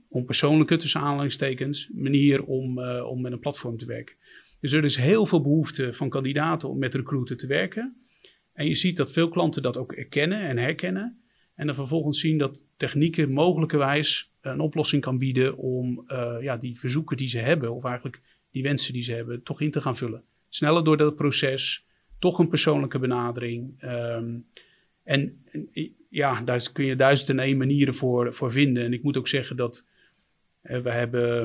onpersoonlijke, 0.09 0.77
tussen 0.77 1.01
aanhalingstekens, 1.01 1.91
manier 1.95 2.45
om, 2.45 2.79
uh, 2.79 3.07
om 3.07 3.21
met 3.21 3.33
een 3.33 3.39
platform 3.39 3.79
te 3.79 3.87
werken. 3.87 4.15
Dus 4.61 4.73
er 4.73 4.85
is 4.85 4.97
heel 4.97 5.27
veel 5.27 5.43
behoefte 5.43 5.93
van 5.93 6.09
kandidaten 6.09 6.69
om 6.69 6.79
met 6.79 6.95
recruiter 6.95 7.37
te 7.37 7.47
werken. 7.47 7.97
En 8.53 8.69
je 8.69 8.75
ziet 8.75 8.97
dat 8.97 9.13
veel 9.13 9.29
klanten 9.29 9.63
dat 9.63 9.77
ook 9.77 9.93
erkennen 9.93 10.41
en 10.41 10.59
herkennen. 10.59 11.21
En 11.55 11.67
dan 11.67 11.75
vervolgens 11.75 12.21
zien 12.21 12.39
dat 12.39 12.63
technieken 12.77 13.33
mogelijkerwijs 13.33 14.31
een 14.41 14.61
oplossing 14.61 15.03
kan 15.03 15.19
bieden 15.19 15.57
om 15.57 16.05
uh, 16.09 16.37
ja, 16.41 16.57
die 16.57 16.79
verzoeken 16.79 17.17
die 17.17 17.29
ze 17.29 17.39
hebben, 17.39 17.75
of 17.75 17.85
eigenlijk 17.85 18.21
die 18.51 18.63
wensen 18.63 18.93
die 18.93 19.03
ze 19.03 19.13
hebben, 19.13 19.43
toch 19.43 19.61
in 19.61 19.71
te 19.71 19.81
gaan 19.81 19.97
vullen. 19.97 20.23
Sneller 20.49 20.85
door 20.85 20.97
dat 20.97 21.17
proces, 21.17 21.87
toch 22.19 22.39
een 22.39 22.49
persoonlijke 22.49 22.99
benadering. 22.99 23.83
Um, 23.83 24.47
en, 25.03 25.45
ja, 26.09 26.43
daar 26.43 26.73
kun 26.73 26.85
je 26.85 26.97
duizend 26.97 27.29
en 27.29 27.39
één 27.39 27.57
manieren 27.57 27.95
voor, 27.95 28.35
voor 28.35 28.53
vinden. 28.53 28.85
En 28.85 28.93
ik 28.93 29.03
moet 29.03 29.17
ook 29.17 29.29
zeggen 29.29 29.57
dat 29.57 29.87
we 30.67 30.91
hebben 30.91 31.41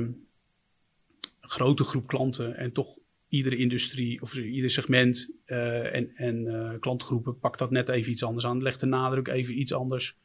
een 1.41 1.49
grote 1.49 1.83
groep 1.83 2.07
klanten 2.07 2.55
en 2.57 2.71
toch 2.71 2.97
iedere 3.27 3.57
industrie 3.57 4.21
of 4.21 4.35
ieder 4.35 4.69
segment 4.69 5.31
uh, 5.45 5.95
en, 5.95 6.15
en 6.15 6.45
uh, 6.45 6.79
klantgroepen 6.79 7.39
pakt 7.39 7.59
dat 7.59 7.71
net 7.71 7.89
even 7.89 8.11
iets 8.11 8.23
anders 8.23 8.45
aan. 8.45 8.61
Legt 8.61 8.79
de 8.79 8.85
nadruk 8.85 9.27
even 9.27 9.59
iets 9.59 9.73
anders 9.73 10.17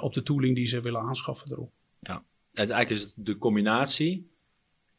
op 0.00 0.14
de 0.14 0.22
tooling 0.22 0.54
die 0.54 0.66
ze 0.66 0.80
willen 0.80 1.00
aanschaffen 1.00 1.52
erop. 1.52 1.72
Ja, 2.00 2.24
eigenlijk 2.52 2.90
is 2.90 3.02
het 3.02 3.12
de 3.16 3.38
combinatie 3.38 4.30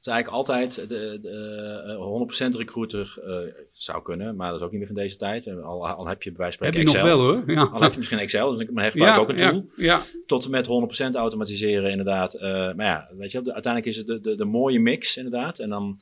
is 0.06 0.12
eigenlijk 0.12 0.50
altijd 0.50 0.90
de, 0.90 1.20
de, 1.22 2.28
100% 2.34 2.38
eh, 2.38 2.60
recruiter 2.60 3.18
uh, 3.26 3.54
zou 3.72 4.04
kunnen, 4.04 4.36
maar 4.36 4.50
dat 4.50 4.60
is 4.60 4.66
ook 4.66 4.72
niet 4.72 4.80
meer 4.80 4.88
van 4.88 4.98
deze 4.98 5.16
tijd. 5.16 5.48
Al, 5.48 5.88
al 5.88 6.08
heb 6.08 6.24
je 6.24 6.30
bij 6.30 6.40
wijze 6.40 6.58
van. 6.58 6.68
Heb 6.68 6.76
je 6.76 6.84
nog 6.84 7.02
wel 7.02 7.20
hoor. 7.20 7.44
Ja. 7.46 7.64
Al 7.64 7.82
heb 7.82 7.92
je 7.92 7.98
misschien 7.98 8.20
Excel, 8.20 8.56
dus 8.56 8.70
maar 8.70 8.92
gebruik 8.92 9.16
ja, 9.16 9.20
ook 9.20 9.30
een 9.30 9.38
tool. 9.38 9.66
Ja, 9.76 9.84
ja. 9.86 10.02
Tot 10.26 10.46
en 10.46 10.52
met 10.52 10.68
100% 11.12 11.16
automatiseren 11.16 11.90
inderdaad. 11.92 12.36
Uh, 12.36 12.42
maar 12.42 12.86
ja, 12.86 13.10
weet 13.18 13.32
je, 13.32 13.38
uiteindelijk 13.38 13.86
is 13.86 13.98
het 13.98 14.08
de, 14.08 14.20
de, 14.20 14.36
de 14.36 14.46
mooie 14.46 14.80
mix 14.80 15.18
inderdaad. 15.18 15.60
En 15.60 15.70
dan 15.70 16.00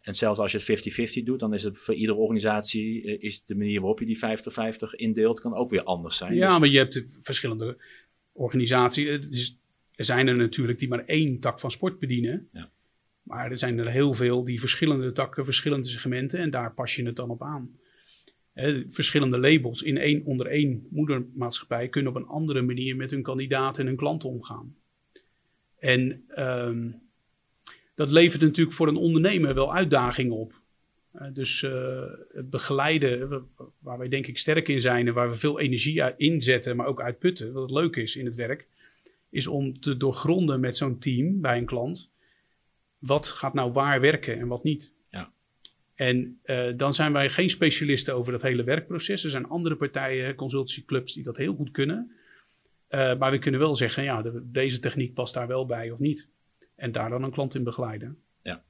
en 0.00 0.14
zelfs 0.14 0.38
als 0.38 0.52
je 0.52 0.58
het 0.58 1.20
50-50 1.20 1.24
doet, 1.24 1.40
dan 1.40 1.54
is 1.54 1.62
het 1.62 1.78
voor 1.78 1.94
iedere 1.94 2.18
organisatie, 2.18 3.18
is 3.18 3.44
de 3.44 3.54
manier 3.54 3.80
waarop 3.80 3.98
je 3.98 4.06
die 4.06 4.18
50-50 4.18 4.90
indeelt, 4.90 5.40
kan 5.40 5.54
ook 5.54 5.70
weer 5.70 5.82
anders 5.82 6.16
zijn. 6.16 6.34
Ja, 6.34 6.48
dus... 6.48 6.58
maar 6.58 6.68
je 6.68 6.78
hebt 6.78 7.04
verschillende 7.20 7.76
organisaties. 8.32 9.56
er 9.94 10.04
zijn 10.04 10.28
er 10.28 10.36
natuurlijk 10.36 10.78
die 10.78 10.88
maar 10.88 11.04
één 11.04 11.40
tak 11.40 11.60
van 11.60 11.70
sport 11.70 11.98
bedienen. 11.98 12.48
Ja. 12.52 12.70
Maar 13.22 13.50
er 13.50 13.58
zijn 13.58 13.78
er 13.78 13.90
heel 13.90 14.14
veel 14.14 14.44
die 14.44 14.60
verschillende 14.60 15.12
takken, 15.12 15.44
verschillende 15.44 15.88
segmenten 15.88 16.38
en 16.38 16.50
daar 16.50 16.72
pas 16.72 16.96
je 16.96 17.04
het 17.04 17.16
dan 17.16 17.30
op 17.30 17.42
aan. 17.42 17.76
verschillende 18.88 19.38
labels 19.38 19.82
in 19.82 19.98
één, 19.98 20.24
onder 20.24 20.46
één 20.46 20.86
moedermaatschappij 20.90 21.88
kunnen 21.88 22.10
op 22.10 22.16
een 22.16 22.28
andere 22.28 22.62
manier 22.62 22.96
met 22.96 23.10
hun 23.10 23.22
kandidaten 23.22 23.82
en 23.82 23.88
hun 23.88 23.96
klanten 23.96 24.28
omgaan. 24.28 24.76
En 25.78 26.24
ehm, 26.28 26.90
dat 27.94 28.10
levert 28.10 28.42
natuurlijk 28.42 28.76
voor 28.76 28.88
een 28.88 28.96
ondernemer 28.96 29.54
wel 29.54 29.74
uitdagingen 29.74 30.36
op. 30.36 30.60
dus 31.32 31.62
uh, 31.62 32.02
het 32.32 32.50
begeleiden, 32.50 33.46
waar 33.78 33.98
wij 33.98 34.08
denk 34.08 34.26
ik 34.26 34.38
sterk 34.38 34.68
in 34.68 34.80
zijn 34.80 35.06
en 35.06 35.14
waar 35.14 35.30
we 35.30 35.36
veel 35.36 35.60
energie 35.60 36.02
uit 36.02 36.18
inzetten, 36.18 36.76
maar 36.76 36.86
ook 36.86 37.00
uitputten, 37.00 37.52
wat 37.52 37.70
leuk 37.70 37.96
is 37.96 38.16
in 38.16 38.24
het 38.24 38.34
werk, 38.34 38.66
is 39.30 39.46
om 39.46 39.80
te 39.80 39.96
doorgronden 39.96 40.60
met 40.60 40.76
zo'n 40.76 40.98
team 40.98 41.40
bij 41.40 41.58
een 41.58 41.64
klant. 41.64 42.10
Wat 43.02 43.28
gaat 43.28 43.54
nou 43.54 43.72
waar 43.72 44.00
werken 44.00 44.38
en 44.38 44.48
wat 44.48 44.64
niet? 44.64 44.92
Ja. 45.10 45.32
En 45.94 46.40
uh, 46.44 46.72
dan 46.76 46.92
zijn 46.92 47.12
wij 47.12 47.30
geen 47.30 47.50
specialisten 47.50 48.14
over 48.14 48.32
dat 48.32 48.42
hele 48.42 48.64
werkproces. 48.64 49.24
Er 49.24 49.30
zijn 49.30 49.48
andere 49.48 49.76
partijen, 49.76 50.34
consultancyclubs, 50.34 51.12
die 51.12 51.22
dat 51.22 51.36
heel 51.36 51.54
goed 51.54 51.70
kunnen. 51.70 52.10
Uh, 52.90 53.18
maar 53.18 53.30
we 53.30 53.38
kunnen 53.38 53.60
wel 53.60 53.76
zeggen, 53.76 54.02
ja, 54.02 54.22
de, 54.22 54.42
deze 54.44 54.78
techniek 54.78 55.14
past 55.14 55.34
daar 55.34 55.46
wel 55.46 55.66
bij 55.66 55.90
of 55.90 55.98
niet. 55.98 56.28
En 56.74 56.92
daar 56.92 57.10
dan 57.10 57.22
een 57.22 57.30
klant 57.30 57.54
in 57.54 57.64
begeleiden. 57.64 58.18
Ja. 58.42 58.62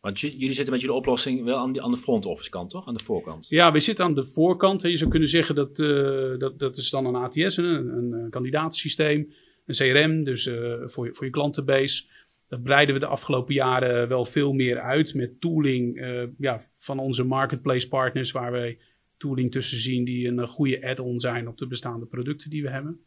Want 0.00 0.20
jullie 0.20 0.52
zitten 0.52 0.72
met 0.72 0.80
jullie 0.80 0.96
oplossing 0.96 1.44
wel 1.44 1.58
aan, 1.58 1.72
die, 1.72 1.82
aan 1.82 1.90
de 1.90 1.96
front 1.96 2.26
office 2.26 2.50
kant, 2.50 2.70
toch? 2.70 2.86
Aan 2.86 2.94
de 2.94 3.04
voorkant. 3.04 3.46
Ja, 3.48 3.72
we 3.72 3.80
zitten 3.80 4.04
aan 4.04 4.14
de 4.14 4.26
voorkant. 4.26 4.82
Je 4.82 4.96
zou 4.96 5.10
kunnen 5.10 5.28
zeggen 5.28 5.54
dat 5.54 5.78
uh, 5.78 6.38
dat, 6.38 6.58
dat 6.58 6.76
is 6.76 6.90
dan 6.90 7.06
een 7.06 7.14
ATS, 7.14 7.56
een, 7.56 8.14
een, 8.14 8.30
kandidatensysteem, 8.30 9.32
een 9.66 9.74
CRM, 9.74 10.24
dus 10.24 10.50
voor, 10.84 11.06
je, 11.06 11.14
voor 11.14 11.24
je 11.24 11.30
klantenbase. 11.30 12.04
Dat 12.52 12.62
breiden 12.62 12.94
we 12.94 13.00
de 13.00 13.06
afgelopen 13.06 13.54
jaren 13.54 14.08
wel 14.08 14.24
veel 14.24 14.52
meer 14.52 14.80
uit 14.80 15.14
met 15.14 15.40
tooling 15.40 15.96
uh, 15.96 16.22
ja, 16.38 16.66
van 16.78 16.98
onze 16.98 17.24
marketplace 17.24 17.88
partners, 17.88 18.30
waar 18.30 18.52
wij 18.52 18.78
tooling 19.16 19.50
tussen 19.50 19.78
zien 19.78 20.04
die 20.04 20.28
een 20.28 20.48
goede 20.48 20.86
add-on 20.86 21.18
zijn 21.18 21.48
op 21.48 21.58
de 21.58 21.66
bestaande 21.66 22.06
producten 22.06 22.50
die 22.50 22.62
we 22.62 22.70
hebben. 22.70 23.00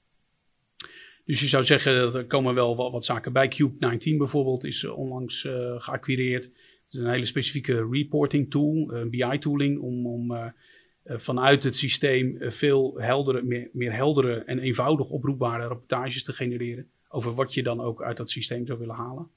Dus 1.26 1.40
je 1.40 1.48
zou 1.48 1.64
zeggen, 1.64 2.14
er 2.14 2.26
komen 2.26 2.56
wel 2.56 2.76
wat, 2.76 3.06
zaken 3.06 3.34
bij. 3.34 3.56
Cube19 3.56 4.18
bijvoorbeeld 4.18 4.64
is 4.64 4.86
onlangs 4.86 5.44
uh, 5.44 5.76
geacquireerd. 5.78 6.44
Het 6.44 6.94
is 6.94 7.00
een 7.00 7.10
hele 7.10 7.26
specifieke 7.26 7.88
reporting 7.92 8.52
tool, 8.52 8.94
een 8.94 9.10
BI-tooling, 9.10 9.80
om, 9.80 10.08
om 10.08 10.54
vanuit 11.04 11.64
het 11.64 11.76
systeem 11.76 12.36
veel 12.40 13.00
heldere, 13.00 13.42
meer, 13.42 13.70
meer 13.74 13.94
heldere 13.94 14.36
en 14.36 14.60
eenvoudig 14.60 15.10
oproepbare 15.10 15.68
rapportages 15.68 16.24
te 16.24 16.34
genereren. 16.34 16.90
Over 17.10 17.34
wat 17.34 17.54
je 17.54 17.64
dan 17.64 17.82
ook 17.82 18.04
uit 18.04 18.18
dat 18.18 18.30
systeem 18.30 18.66
zou 18.66 18.80
willen 18.80 18.96
halen. 18.96 19.30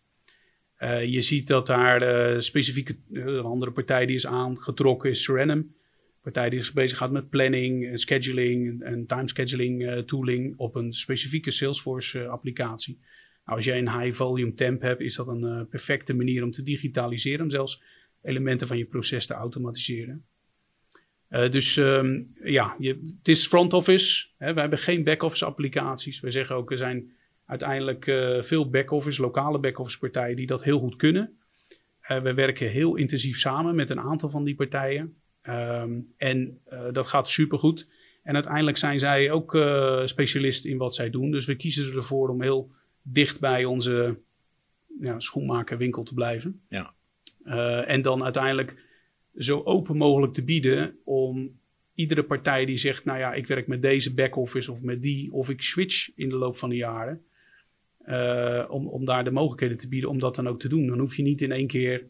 Uh, 0.78 1.04
je 1.04 1.20
ziet 1.20 1.46
dat 1.46 1.66
daar 1.66 2.42
specifieke, 2.42 2.96
een 3.12 3.44
andere 3.44 3.70
partij 3.70 4.06
die 4.06 4.16
is 4.16 4.26
aangetrokken 4.26 5.10
is 5.10 5.22
Serenum 5.22 5.76
partij 6.32 6.50
die 6.50 6.62
zich 6.62 6.74
bezighoudt 6.74 7.12
met 7.12 7.28
planning, 7.28 7.98
scheduling 7.98 8.82
en 8.82 9.06
timescheduling 9.06 9.82
uh, 9.82 9.98
tooling 9.98 10.54
op 10.56 10.74
een 10.74 10.92
specifieke 10.92 11.50
Salesforce 11.50 12.26
applicatie. 12.26 12.98
Nou, 13.44 13.56
als 13.56 13.64
jij 13.64 13.78
een 13.78 14.00
high 14.00 14.16
volume 14.16 14.54
temp 14.54 14.82
hebt, 14.82 15.00
is 15.00 15.16
dat 15.16 15.28
een 15.28 15.66
perfecte 15.68 16.14
manier 16.14 16.42
om 16.42 16.50
te 16.50 16.62
digitaliseren, 16.62 17.44
om 17.44 17.50
zelfs 17.50 17.82
elementen 18.22 18.66
van 18.66 18.78
je 18.78 18.84
proces 18.84 19.26
te 19.26 19.34
automatiseren. 19.34 20.24
dus 21.28 21.76
um, 21.76 22.26
ja, 22.42 22.76
het 22.78 23.28
is 23.28 23.46
front 23.46 23.72
office. 23.72 24.26
Hè, 24.38 24.54
we 24.54 24.60
hebben 24.60 24.78
geen 24.78 25.04
back-office 25.04 25.44
applicaties. 25.44 26.20
We 26.20 26.30
zeggen 26.30 26.56
ook, 26.56 26.70
er 26.70 26.78
zijn 26.78 27.12
uiteindelijk 27.48 28.04
veel 28.44 28.70
back-office, 28.70 29.20
lokale 29.20 29.58
back-office 29.58 29.98
partijen 29.98 30.36
die 30.36 30.46
dat 30.46 30.64
heel 30.64 30.78
goed 30.78 30.96
kunnen. 30.96 31.36
we 32.22 32.34
werken 32.34 32.68
heel 32.68 32.96
intensief 32.96 33.38
samen 33.38 33.74
met 33.74 33.90
een 33.90 34.00
aantal 34.00 34.28
van 34.28 34.44
die 34.44 34.54
partijen. 34.54 35.14
Um, 35.48 36.12
en 36.16 36.60
uh, 36.72 36.80
dat 36.92 37.06
gaat 37.06 37.28
supergoed. 37.28 37.88
En 38.22 38.34
uiteindelijk 38.34 38.76
zijn 38.76 38.98
zij 38.98 39.30
ook 39.30 39.58
specialist 40.04 40.64
in 40.64 40.76
wat 40.76 40.94
zij 40.94 41.10
doen. 41.10 41.30
Dus 41.30 41.44
we 41.44 41.54
kiezen 41.54 41.96
ervoor 41.96 42.28
om 42.28 42.42
heel 42.42 42.70
dicht 43.02 43.40
bij 43.40 43.64
onze 43.64 44.18
ja, 45.00 45.20
schoenmakerwinkel 45.20 46.02
te 46.02 46.14
blijven. 46.14 46.60
Ja. 46.68 46.92
En 47.84 48.02
dan 48.02 48.24
uiteindelijk 48.24 48.76
zo 49.36 49.62
open 49.62 49.96
mogelijk 49.96 50.32
te 50.32 50.44
bieden 50.44 50.96
om 51.04 51.58
iedere 51.94 52.22
partij 52.22 52.64
die 52.64 52.76
zegt, 52.76 53.04
nou 53.04 53.18
ja, 53.18 53.34
ik 53.34 53.46
werk 53.46 53.66
met 53.66 53.82
deze 53.82 54.14
back-office 54.14 54.72
of 54.72 54.80
met 54.80 55.02
die, 55.02 55.32
of 55.32 55.50
ik 55.50 55.62
switch 55.62 56.10
in 56.16 56.28
de 56.28 56.36
loop 56.36 56.56
van 56.56 56.68
de 56.68 56.76
jaren, 56.76 57.22
uh, 58.08 58.64
om, 58.68 58.88
om 58.88 59.04
daar 59.04 59.24
de 59.24 59.30
mogelijkheden 59.30 59.76
te 59.76 59.88
bieden 59.88 60.10
om 60.10 60.18
dat 60.18 60.34
dan 60.34 60.48
ook 60.48 60.60
te 60.60 60.68
doen. 60.68 60.86
Dan 60.86 60.98
hoef 60.98 61.16
je 61.16 61.22
niet 61.22 61.42
in 61.42 61.52
één 61.52 61.66
keer 61.66 62.06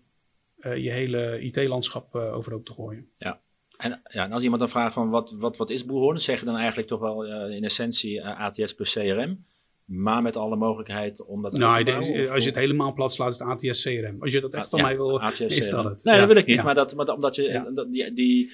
uh, 0.61 0.77
je 0.77 0.91
hele 0.91 1.41
IT-landschap 1.41 2.15
uh, 2.15 2.35
overhoop 2.35 2.65
te 2.65 2.73
gooien. 2.73 3.09
Ja. 3.19 3.41
En, 3.77 4.01
ja, 4.11 4.25
en 4.25 4.33
als 4.33 4.43
iemand 4.43 4.61
dan 4.61 4.71
vraagt 4.71 4.95
van 4.95 5.11
wat, 5.11 5.35
wat, 5.39 5.57
wat 5.57 5.71
is 5.71 5.85
Boerhoorn, 5.85 6.21
zeg 6.21 6.39
je 6.39 6.45
dan 6.45 6.57
eigenlijk 6.57 6.89
toch 6.89 7.01
wel 7.01 7.25
in 7.49 7.65
essentie 7.65 8.25
ATS 8.25 8.75
plus 8.75 8.93
CRM, 8.93 9.45
maar 9.85 10.23
met 10.23 10.37
alle 10.37 10.57
mogelijkheid 10.57 11.25
om 11.25 11.43
dat 11.43 11.57
nou, 11.57 11.85
te 11.85 11.91
bouwen, 11.91 12.13
de, 12.13 12.31
Als 12.31 12.45
je 12.45 12.51
het 12.51 12.59
helemaal 12.59 12.93
plat 12.93 13.13
slaat, 13.13 13.33
is 13.33 13.39
het 13.39 13.49
ATS 13.49 13.83
CRM. 13.83 14.17
Als 14.21 14.33
je 14.33 14.41
dat 14.41 14.55
echt 14.55 14.69
van 14.69 14.79
ja, 14.79 14.85
mij 14.85 14.97
wil, 14.97 15.21
ATS, 15.21 15.41
is 15.41 15.71
dat 15.71 15.85
het. 15.85 16.05
Nee, 16.05 16.15
ja. 16.15 16.21
dat 16.21 16.29
wil 16.29 16.39
ik 16.39 16.47
niet, 16.47 16.63
maar, 16.63 16.75
dat, 16.75 16.95
maar 16.95 17.15
omdat 17.15 17.35
je 17.35 17.71
dat, 17.75 17.93
die, 17.93 18.13
die 18.13 18.53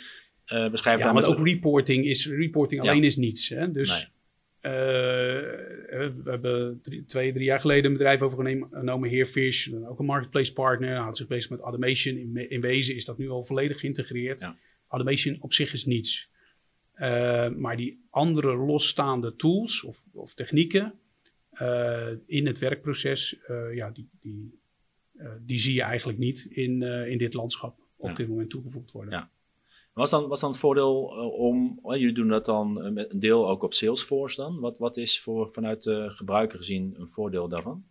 uh, 0.53 0.71
beschrijft 0.71 1.03
Ja, 1.03 1.13
maar 1.13 1.25
ook 1.25 1.47
reporting 1.47 2.07
is 2.07 2.27
reporting 2.27 2.81
alleen 2.81 3.05
is 3.05 3.17
niets. 3.17 3.49
Hè? 3.49 3.73
Dus 3.73 3.91
Nee. 3.91 4.14
Uh, 4.67 4.71
we 4.71 6.21
hebben 6.25 6.81
drie, 6.83 7.05
twee, 7.05 7.33
drie 7.33 7.45
jaar 7.45 7.61
geleden 7.61 7.85
een 7.85 7.97
bedrijf 7.97 8.23
overgenomen, 8.23 9.11
Heerfish, 9.11 9.73
ook 9.73 9.99
een 9.99 10.05
marketplace 10.05 10.53
partner, 10.53 10.97
houdt 10.97 11.17
zich 11.17 11.27
bezig 11.27 11.51
met 11.51 11.61
automation. 11.61 12.17
In, 12.17 12.51
in 12.51 12.61
wezen 12.61 12.95
is 12.95 13.05
dat 13.05 13.19
nu 13.19 13.29
al 13.29 13.45
volledig 13.45 13.81
geïntegreerd. 13.81 14.41
Ja. 14.41 14.57
Automation 14.89 15.37
op 15.41 15.53
zich 15.53 15.73
is 15.73 15.85
niets. 15.85 16.31
Uh, 16.97 17.49
maar 17.49 17.77
die 17.77 18.05
andere 18.11 18.57
losstaande 18.57 19.37
tools 19.37 19.83
of, 19.83 20.03
of 20.13 20.35
technieken 20.35 20.95
uh, 21.63 22.07
in 22.27 22.47
het 22.47 22.59
werkproces, 22.59 23.37
ja, 23.75 23.91
die, 23.91 24.09
die, 24.21 24.59
die 25.41 25.59
zie 25.59 25.75
je 25.75 25.83
eigenlijk 25.83 26.19
niet 26.19 26.47
in, 26.51 26.83
in 26.83 27.19
dit 27.19 27.35
landschap 27.35 27.79
op 27.97 28.09
Ja. 28.09 28.15
dit 28.15 28.29
moment 28.29 28.51
toegevoegd 28.51 28.93
worden. 28.93 29.13
Ja. 29.13 29.31
Was 29.95 30.11
dan, 30.11 30.29
was 30.29 30.41
dan 30.41 30.51
het 30.51 30.59
voordeel 30.59 31.17
uh, 31.17 31.39
om, 31.39 31.81
uh, 31.85 31.97
jullie 31.99 32.15
doen 32.15 32.29
dat 32.29 32.45
dan 32.45 32.87
uh, 32.87 32.93
met 32.93 33.13
een 33.13 33.21
deel 33.21 33.49
ook 33.49 33.63
op 33.63 33.75
Salesforce 33.75 34.37
dan? 34.37 34.61
Wat, 34.61 34.79
wat 34.79 34.97
is 34.97 35.21
voor, 35.21 35.53
vanuit 35.53 35.83
de 35.83 36.11
gebruiker 36.11 36.59
gezien 36.59 36.95
een 36.99 37.09
voordeel 37.09 37.49
daarvan? 37.49 37.85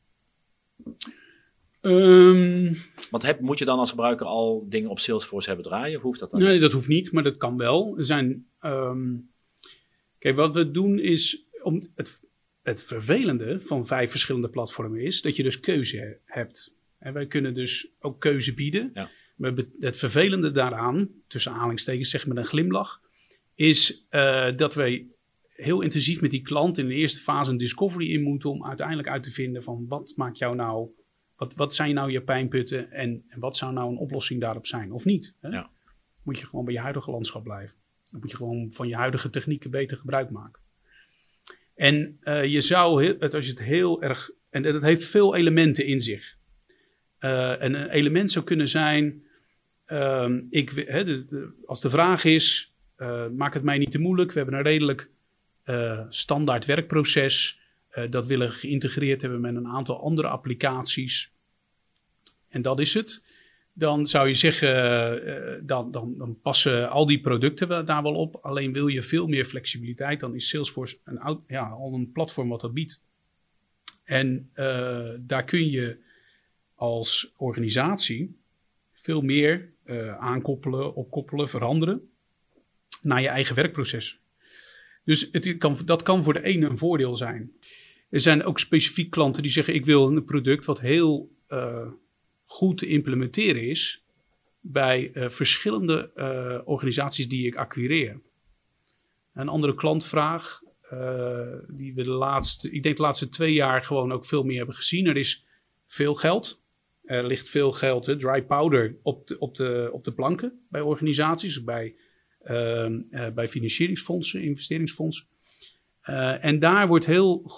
Um, 1.81 2.77
Want 3.10 3.24
heb, 3.24 3.39
moet 3.39 3.60
je 3.60 3.65
dan 3.65 3.79
als 3.79 3.89
gebruiker 3.89 4.25
al 4.25 4.65
dingen 4.69 4.89
op 4.89 5.00
Salesforce 5.00 5.48
hebben 5.48 5.65
draaien? 5.65 5.98
Of 5.98 6.03
hoeft 6.03 6.19
dat 6.19 6.31
dan 6.31 6.41
nee, 6.41 6.51
niet? 6.51 6.62
dat 6.62 6.72
hoeft 6.72 6.88
niet, 6.88 7.12
maar 7.12 7.24
dat 7.24 7.38
kan 7.38 7.57
wel. 7.57 7.98
Er 7.98 8.05
zijn, 8.05 8.48
um, 8.62 9.31
kijk, 10.19 10.36
wat 10.36 10.53
we 10.53 10.72
doen 10.72 11.00
is, 11.00 11.43
om 11.62 11.81
het, 11.95 12.22
het 12.62 12.83
vervelende 12.83 13.60
van 13.60 13.88
vijf 13.88 14.12
verschillende 14.12 14.50
platformen 14.50 15.01
is 15.01 15.22
dat 15.22 15.36
je 15.36 15.43
dus 15.43 15.60
keuze 15.60 15.98
he- 15.98 16.17
hebt. 16.25 16.74
En 16.98 17.13
wij 17.13 17.27
kunnen 17.27 17.53
dus 17.53 17.88
ook 18.00 18.19
keuze 18.19 18.53
bieden. 18.53 18.91
Ja. 18.93 19.10
Het 19.80 19.98
vervelende 19.98 20.52
daaraan, 20.52 21.10
tussen 21.28 21.52
aanhalingstekens 21.52 22.10
zeg 22.10 22.28
met 22.28 22.38
een 22.38 22.46
glimlach, 22.46 23.02
is 23.56 24.06
uh, 24.10 24.58
dat 24.58 24.75
wij 24.75 25.08
heel 25.54 25.82
intensief 25.82 26.22
met 26.22 26.32
die 26.32 26.42
klant 26.42 26.78
in 26.78 26.88
de 26.88 26.94
eerste 26.94 27.20
fase 27.20 27.52
een 27.52 27.58
discovery 27.58 28.12
in 28.12 28.22
moeten 28.22 28.50
om 28.50 28.66
uiteindelijk 28.66 29.08
uit 29.08 29.24
te 29.24 29.32
vinden 29.32 29.63
van 29.63 29.86
wat 29.88 30.13
maakt 30.16 30.38
jou 30.38 30.56
nou, 30.56 30.90
wat, 31.36 31.56
wat 31.56 31.74
zijn 31.74 31.94
nou 31.94 32.12
je 32.12 32.22
pijnputten 32.22 32.92
en, 32.92 33.24
en 33.28 33.40
wat 33.40 33.56
zou 33.56 33.74
nou 33.74 33.92
een 33.92 33.98
oplossing 33.98 34.42
daarop 34.42 34.66
zijn 34.66 34.92
of 34.92 35.06
niet. 35.06 35.36
Hè? 35.40 35.50
Ja. 35.50 35.70
Moet 36.24 36.40
je 36.40 36.46
gewoon 36.46 36.66
bij 36.66 36.74
je 36.74 36.80
huidige 36.80 37.12
landschap 37.12 37.44
blijven. 37.44 37.75
Dan 38.12 38.20
moet 38.20 38.32
je 38.32 38.38
gewoon 38.38 38.72
van 38.72 38.88
je 38.88 38.96
huidige 38.96 39.30
technieken 39.30 39.72
beter 39.72 39.98
gebruik 39.98 40.30
maken. 40.30 40.62
En 41.75 42.20
uh, 42.24 42.46
je 42.46 42.62
zou, 42.62 43.06
het, 43.06 43.34
als 43.34 43.46
je 43.46 43.52
het 43.52 43.62
heel 43.62 44.02
erg, 44.02 44.32
en 44.50 44.63
dat 44.63 44.82
heeft 44.82 45.06
veel 45.06 45.36
elementen 45.36 45.86
in 45.86 46.00
zich. 46.00 46.36
Uh, 47.20 47.62
en 47.62 47.74
een 47.74 47.90
element 47.90 48.32
zou 48.32 48.46
kunnen 48.46 48.68
zijn, 48.68 49.23
uh, 49.94 50.30
ik, 50.50 50.86
als 51.66 51.82
de 51.82 51.90
vraag 51.90 52.24
is, 52.24 52.74
uh, 52.98 53.28
maak 53.28 53.54
het 53.54 53.64
mij 53.64 53.78
niet 53.78 53.92
te 53.92 54.00
moeilijk. 54.00 54.32
We 54.32 54.40
hebben 54.40 54.58
een 54.58 54.64
redelijk 54.64 55.10
uh, 55.66 56.00
standaard 56.10 56.66
werkproces. 56.66 57.60
Uh, 57.92 58.12
dat 58.12 58.28
willen 58.28 58.48
we 58.48 58.54
geïntegreerd 58.54 59.22
hebben 59.22 59.42
met 59.42 59.56
een 59.56 59.68
aantal 59.68 60.02
andere 60.02 60.28
applicaties. 60.28 61.32
En 62.48 62.62
dat 62.62 62.80
is 62.80 62.94
het. 62.94 63.24
Dan 63.74 64.08
zou 64.08 64.28
je 64.28 64.34
zeggen, 64.34 65.66
dan, 65.66 65.92
dan, 65.92 66.18
dan, 66.18 66.40
passen 66.42 66.90
al 66.90 67.06
die 67.06 67.22
producten 67.22 67.86
daar 67.86 68.04
wel 68.04 68.16
op. 68.16 68.36
Alleen 68.36 68.74
wil 68.74 68.88
je 68.88 69.02
veel 69.02 69.28
meer 69.28 69.46
flexibiliteit, 69.46 70.20
dan 70.20 70.36
is 70.36 70.48
Salesforce 70.48 70.98
een, 71.04 71.42
ja, 71.48 71.70
al 71.70 71.94
een 71.94 72.12
platform 72.12 72.50
wat 72.50 72.62
dat 72.62 72.74
biedt. 72.74 73.04
En 74.04 74.50
daar 75.20 75.44
kun 75.46 75.70
je 75.70 75.98
als 76.76 77.34
organisatie 77.38 78.38
veel 78.94 79.22
meer 79.22 79.73
uh, 79.86 80.18
aankoppelen, 80.18 80.96
opkoppelen, 80.96 81.50
veranderen 81.50 82.10
naar 83.02 83.22
je 83.22 83.28
eigen 83.28 83.56
werkproces. 83.56 84.22
Dus 85.04 85.30
het 85.32 85.58
kan, 85.58 85.78
dat 85.86 86.04
kan 86.04 86.24
voor 86.24 86.34
de 86.34 86.44
ene 86.44 86.68
een 86.68 86.78
voordeel 86.78 87.16
zijn. 87.16 87.52
Er 88.10 88.20
zijn 88.20 88.44
ook 88.44 88.60
specifiek 88.60 89.12
klanten 89.12 89.42
die 89.42 89.52
zeggen: 89.52 89.74
Ik 89.74 89.86
wil 89.86 90.08
een 90.08 90.25
product 90.25 90.66
wat 90.66 90.80
heel 90.80 91.32
uh, 91.50 91.88
goed 92.46 92.78
te 92.78 92.88
implementeren 92.88 93.62
is 93.62 94.04
bij 94.60 95.12
uh, 95.13 95.30
verschillende 95.30 96.12
organisaties 96.66 97.30
die 97.30 97.48
ik 97.48 97.56
acquireer. 97.56 98.20
Een 99.34 99.50
andere 99.50 99.75
klantvraag, 99.75 100.62
die 101.68 101.94
we 101.94 102.04
de 102.04 102.10
laatste, 102.10 102.72
ik 102.72 102.84
denk 102.84 102.96
de 102.96 103.02
laatste 103.02 103.30
twee 103.30 103.54
jaar 103.54 103.84
gewoon 103.84 104.12
ook 104.12 104.25
veel 104.25 104.44
meer 104.44 104.58
hebben 104.58 104.75
gezien. 104.75 105.08
Er 105.08 105.18
is 105.18 105.46
veel 105.86 106.16
geld. 106.16 106.62
Er 107.03 107.27
ligt 107.27 107.50
veel 107.50 107.72
geld, 107.72 108.03
dry 108.19 108.43
powder, 108.43 108.95
op 109.01 109.27
de, 109.27 109.39
op, 109.39 109.55
de, 109.55 109.89
op 109.91 110.03
de 110.03 110.13
planken 110.13 110.65
bij 110.69 110.81
organisaties, 110.81 111.63
bij 111.63 111.95
uh, 112.45 112.89
uh, 113.10 113.29
bij 113.29 113.48
financieringsfondsen, 113.48 114.41
investeringsfondsen. 114.41 115.25
Uh, 116.10 116.45
en 116.45 116.60
daar 116.60 116.88
wordt 116.88 117.05
heel 117.05 117.51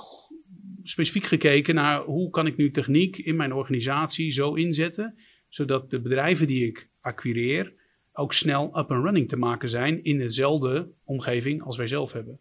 specifiek 0.83 1.23
gekeken 1.23 1.75
naar 1.75 2.01
hoe 2.03 2.29
kan 2.29 2.47
ik 2.47 2.57
nu 2.57 2.71
techniek 2.71 3.17
in 3.17 3.35
mijn 3.35 3.53
organisatie 3.53 4.31
zo 4.31 4.53
inzetten, 4.53 5.17
zodat 5.47 5.89
de 5.89 6.01
bedrijven 6.01 6.47
die 6.47 6.65
ik 6.65 6.89
acquireer 7.01 7.73
ook 8.13 8.33
snel 8.33 8.65
up 8.65 8.91
and 8.91 9.03
running 9.03 9.29
te 9.29 9.37
maken 9.37 9.69
zijn 9.69 10.03
in 10.03 10.17
dezelfde 10.17 10.91
omgeving 11.03 11.63
als 11.63 11.77
wij 11.77 11.87
zelf 11.87 12.13
hebben. 12.13 12.39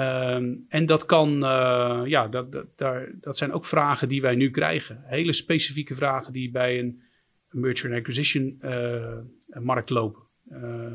Ehm, 0.00 0.54
en 0.68 0.86
dat 0.86 1.06
kan, 1.06 1.34
uh, 1.34 2.02
ja, 2.04 2.28
dat, 2.28 2.52
dat, 2.52 2.66
daar, 2.76 3.10
dat 3.20 3.36
zijn 3.36 3.52
ook 3.52 3.64
vragen 3.64 4.08
die 4.08 4.20
wij 4.20 4.34
nu 4.34 4.50
krijgen. 4.50 5.02
Hele 5.04 5.32
specifieke 5.32 5.94
vragen 5.94 6.32
die 6.32 6.50
bij 6.50 6.78
een, 6.78 7.02
merger 7.50 7.90
and 7.90 7.98
acquisition 7.98 8.58
uh, 8.60 9.18
markt 9.60 9.90
lopen. 9.90 10.22
Uh, 10.52 10.92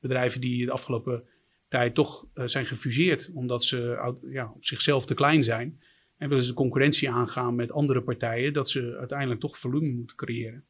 bedrijven 0.00 0.40
die 0.40 0.64
de 0.64 0.72
afgelopen 0.72 1.24
tijd 1.68 1.94
toch 1.94 2.26
zijn 2.34 2.66
gefuseerd, 2.66 3.30
omdat 3.34 3.64
ze 3.64 4.12
ja, 4.30 4.52
op 4.54 4.64
zichzelf 4.64 5.06
te 5.06 5.14
klein 5.14 5.44
zijn. 5.44 5.80
En 6.16 6.28
willen 6.28 6.44
ze 6.44 6.54
concurrentie 6.54 7.10
aangaan 7.10 7.54
met 7.54 7.72
andere 7.72 8.02
partijen, 8.02 8.52
dat 8.52 8.68
ze 8.68 8.96
uiteindelijk 8.98 9.40
toch 9.40 9.58
volume 9.58 9.88
moeten 9.88 10.16
creëren. 10.16 10.64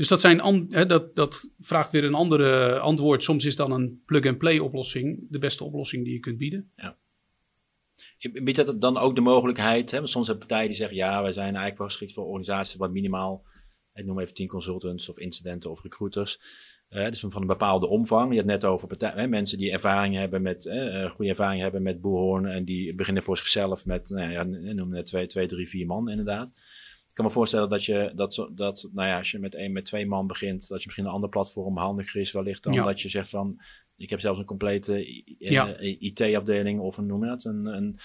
Dus 0.00 0.08
dat, 0.08 0.20
zijn 0.20 0.68
dat, 0.88 1.16
dat 1.16 1.50
vraagt 1.58 1.90
weer 1.90 2.04
een 2.04 2.14
andere 2.14 2.78
antwoord. 2.78 3.22
Soms 3.22 3.44
is 3.44 3.56
dan 3.56 3.72
een 3.72 4.02
plug-and-play 4.06 4.58
oplossing 4.58 5.26
de 5.30 5.38
beste 5.38 5.64
oplossing 5.64 6.04
die 6.04 6.12
je 6.12 6.20
kunt 6.20 6.38
bieden. 6.38 6.70
Ja. 6.76 6.96
Biedt 8.32 8.56
dat 8.56 8.80
dan 8.80 8.98
ook 8.98 9.14
de 9.14 9.20
mogelijkheid? 9.20 9.90
Hè? 9.90 9.96
Want 9.98 10.10
soms 10.10 10.26
hebben 10.26 10.46
partijen 10.46 10.68
die 10.68 10.76
zeggen: 10.76 10.96
ja, 10.96 11.22
wij 11.22 11.32
zijn 11.32 11.46
eigenlijk 11.46 11.78
wel 11.78 11.86
geschikt 11.86 12.12
voor 12.12 12.24
organisaties 12.24 12.76
wat 12.76 12.90
minimaal, 12.90 13.44
ik 13.94 14.04
noem 14.04 14.18
even 14.18 14.34
tien 14.34 14.48
consultants 14.48 15.08
of 15.08 15.18
incidenten 15.18 15.70
of 15.70 15.82
recruiters. 15.82 16.40
Uh, 16.90 17.08
dus 17.08 17.20
van 17.20 17.40
een 17.40 17.46
bepaalde 17.46 17.86
omvang. 17.86 18.30
Je 18.30 18.36
had 18.36 18.46
net 18.46 18.64
over 18.64 18.88
partij, 18.88 19.12
hè, 19.14 19.26
mensen 19.26 19.58
die 19.58 19.70
ervaring 19.70 20.14
hebben 20.14 20.42
met, 20.42 20.64
uh, 20.64 21.10
goede 21.10 21.30
ervaring 21.30 21.62
hebben 21.62 21.82
met 21.82 22.00
boehoorn 22.00 22.46
en 22.46 22.64
die 22.64 22.94
beginnen 22.94 23.22
voor 23.22 23.36
zichzelf 23.36 23.86
met, 23.86 24.10
nou 24.10 24.30
ja, 24.30 24.42
noem 24.72 24.88
net 24.88 25.06
twee, 25.06 25.26
twee, 25.26 25.46
drie, 25.46 25.68
vier 25.68 25.86
man 25.86 26.08
inderdaad. 26.08 26.54
Kan 27.20 27.28
me 27.28 27.34
voorstellen 27.34 27.68
dat 27.68 27.84
je, 27.84 28.12
dat, 28.14 28.48
dat 28.54 28.88
nou 28.92 29.08
ja, 29.08 29.18
als 29.18 29.30
je 29.30 29.38
met 29.38 29.54
één, 29.54 29.72
met 29.72 29.84
twee 29.84 30.06
man 30.06 30.26
begint, 30.26 30.68
dat 30.68 30.78
je 30.78 30.84
misschien 30.84 31.04
een 31.04 31.12
ander 31.12 31.28
platform 31.28 31.76
handiger 31.76 32.20
is 32.20 32.32
wellicht 32.32 32.62
dan 32.62 32.72
dat 32.72 33.00
je 33.00 33.08
zegt 33.08 33.28
van, 33.28 33.60
ik 33.96 34.10
heb 34.10 34.20
zelfs 34.20 34.38
een 34.38 34.44
complete 34.44 35.04
IT-afdeling 35.98 36.80
of 36.80 36.96
een, 36.96 37.06
noem 37.06 37.24
je 37.24 37.28
dat, 37.28 37.44
een, 37.44 37.66
een, 37.66 37.98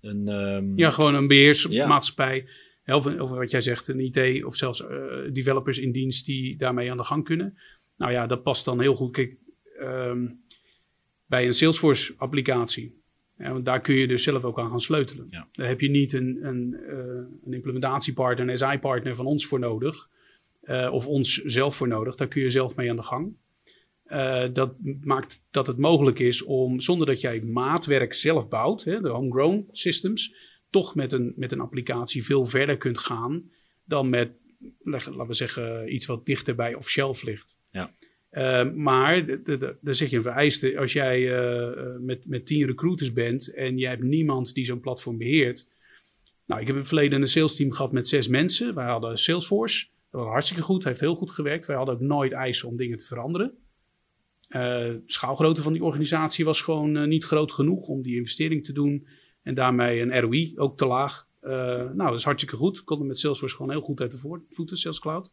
een 0.00 0.28
um, 0.28 0.72
ja, 0.76 0.90
gewoon 0.90 1.14
een 1.14 1.26
beheersmaatschappij. 1.26 2.48
Ja. 2.84 2.96
Of, 2.96 3.06
of 3.06 3.30
wat 3.30 3.50
jij 3.50 3.60
zegt, 3.60 3.88
een 3.88 4.00
IT 4.00 4.44
of 4.44 4.56
zelfs 4.56 4.80
uh, 4.80 4.88
developers 5.32 5.78
in 5.78 5.92
dienst 5.92 6.26
die 6.26 6.56
daarmee 6.56 6.90
aan 6.90 6.96
de 6.96 7.04
gang 7.04 7.24
kunnen. 7.24 7.58
Nou 7.96 8.12
ja, 8.12 8.26
dat 8.26 8.42
past 8.42 8.64
dan 8.64 8.80
heel 8.80 8.94
goed. 8.94 9.12
Kijk, 9.12 9.36
um, 9.80 10.44
bij 11.26 11.46
een 11.46 11.52
Salesforce 11.52 12.14
applicatie 12.16 12.97
ja, 13.38 13.52
want 13.52 13.64
daar 13.64 13.80
kun 13.80 13.94
je 13.94 14.06
dus 14.06 14.22
zelf 14.22 14.44
ook 14.44 14.58
aan 14.58 14.70
gaan 14.70 14.80
sleutelen. 14.80 15.26
Ja. 15.30 15.48
Daar 15.52 15.68
heb 15.68 15.80
je 15.80 15.90
niet 15.90 16.12
een, 16.12 16.38
een, 16.42 16.76
uh, 16.80 16.96
een 17.44 17.52
implementatiepartner, 17.52 18.48
een 18.48 18.58
SI-partner 18.58 19.14
van 19.14 19.26
ons 19.26 19.46
voor 19.46 19.58
nodig. 19.58 20.08
Uh, 20.62 20.88
of 20.92 21.06
ons 21.06 21.34
zelf 21.34 21.76
voor 21.76 21.88
nodig. 21.88 22.14
Daar 22.14 22.28
kun 22.28 22.42
je 22.42 22.50
zelf 22.50 22.76
mee 22.76 22.90
aan 22.90 22.96
de 22.96 23.02
gang. 23.02 23.36
Uh, 24.06 24.44
dat 24.52 24.74
maakt 25.00 25.46
dat 25.50 25.66
het 25.66 25.78
mogelijk 25.78 26.18
is 26.18 26.42
om, 26.42 26.80
zonder 26.80 27.06
dat 27.06 27.20
jij 27.20 27.40
maatwerk 27.40 28.14
zelf 28.14 28.48
bouwt, 28.48 28.84
hè, 28.84 29.00
de 29.00 29.08
homegrown 29.08 29.68
systems, 29.72 30.34
toch 30.70 30.94
met 30.94 31.12
een, 31.12 31.32
met 31.36 31.52
een 31.52 31.60
applicatie 31.60 32.24
veel 32.24 32.44
verder 32.44 32.76
kunt 32.76 32.98
gaan 32.98 33.50
dan 33.84 34.08
met, 34.08 34.30
laten 34.82 35.26
we 35.26 35.34
zeggen, 35.34 35.94
iets 35.94 36.06
wat 36.06 36.26
dichter 36.26 36.54
bij 36.54 36.74
off-shelf 36.74 37.22
ligt. 37.22 37.57
Uh, 38.38 38.72
maar 38.72 39.26
daar 39.80 39.94
zeg 39.94 40.10
je 40.10 40.16
een 40.16 40.22
vereiste. 40.22 40.78
Als 40.78 40.92
jij 40.92 41.20
uh, 41.20 41.96
met, 42.00 42.26
met 42.26 42.46
tien 42.46 42.66
recruiters 42.66 43.12
bent 43.12 43.54
en 43.54 43.78
je 43.78 43.86
hebt 43.86 44.02
niemand 44.02 44.54
die 44.54 44.64
zo'n 44.64 44.80
platform 44.80 45.18
beheert. 45.18 45.68
Nou, 46.46 46.60
ik 46.60 46.66
heb 46.66 46.74
in 46.76 46.82
het 46.82 46.90
verleden 46.90 47.20
een 47.20 47.28
sales 47.28 47.56
team 47.56 47.72
gehad 47.72 47.92
met 47.92 48.08
zes 48.08 48.28
mensen. 48.28 48.74
Wij 48.74 48.86
hadden 48.86 49.18
Salesforce. 49.18 49.86
Dat 50.10 50.20
was 50.20 50.30
hartstikke 50.30 50.62
goed, 50.62 50.84
heeft 50.84 51.00
heel 51.00 51.14
goed 51.14 51.30
gewerkt. 51.30 51.66
Wij 51.66 51.76
hadden 51.76 51.94
ook 51.94 52.00
nooit 52.00 52.32
eisen 52.32 52.68
om 52.68 52.76
dingen 52.76 52.98
te 52.98 53.04
veranderen. 53.04 53.52
Uh, 54.48 54.94
schaalgrootte 55.06 55.62
van 55.62 55.72
die 55.72 55.84
organisatie 55.84 56.44
was 56.44 56.62
gewoon 56.62 57.08
niet 57.08 57.24
groot 57.24 57.52
genoeg 57.52 57.88
om 57.88 58.02
die 58.02 58.16
investering 58.16 58.64
te 58.64 58.72
doen. 58.72 59.06
En 59.42 59.54
daarmee 59.54 60.00
een 60.00 60.20
ROI 60.20 60.52
ook 60.56 60.76
te 60.76 60.86
laag. 60.86 61.26
nou, 61.40 61.96
dat 61.96 62.14
is 62.14 62.24
hartstikke 62.24 62.56
goed. 62.56 62.84
Konden 62.84 63.06
met 63.06 63.18
Salesforce 63.18 63.56
gewoon 63.56 63.70
heel 63.70 63.80
goed 63.80 64.00
uit 64.00 64.10
de 64.10 64.40
voeten, 64.50 64.76
Sales 64.76 65.00
Cloud. 65.00 65.32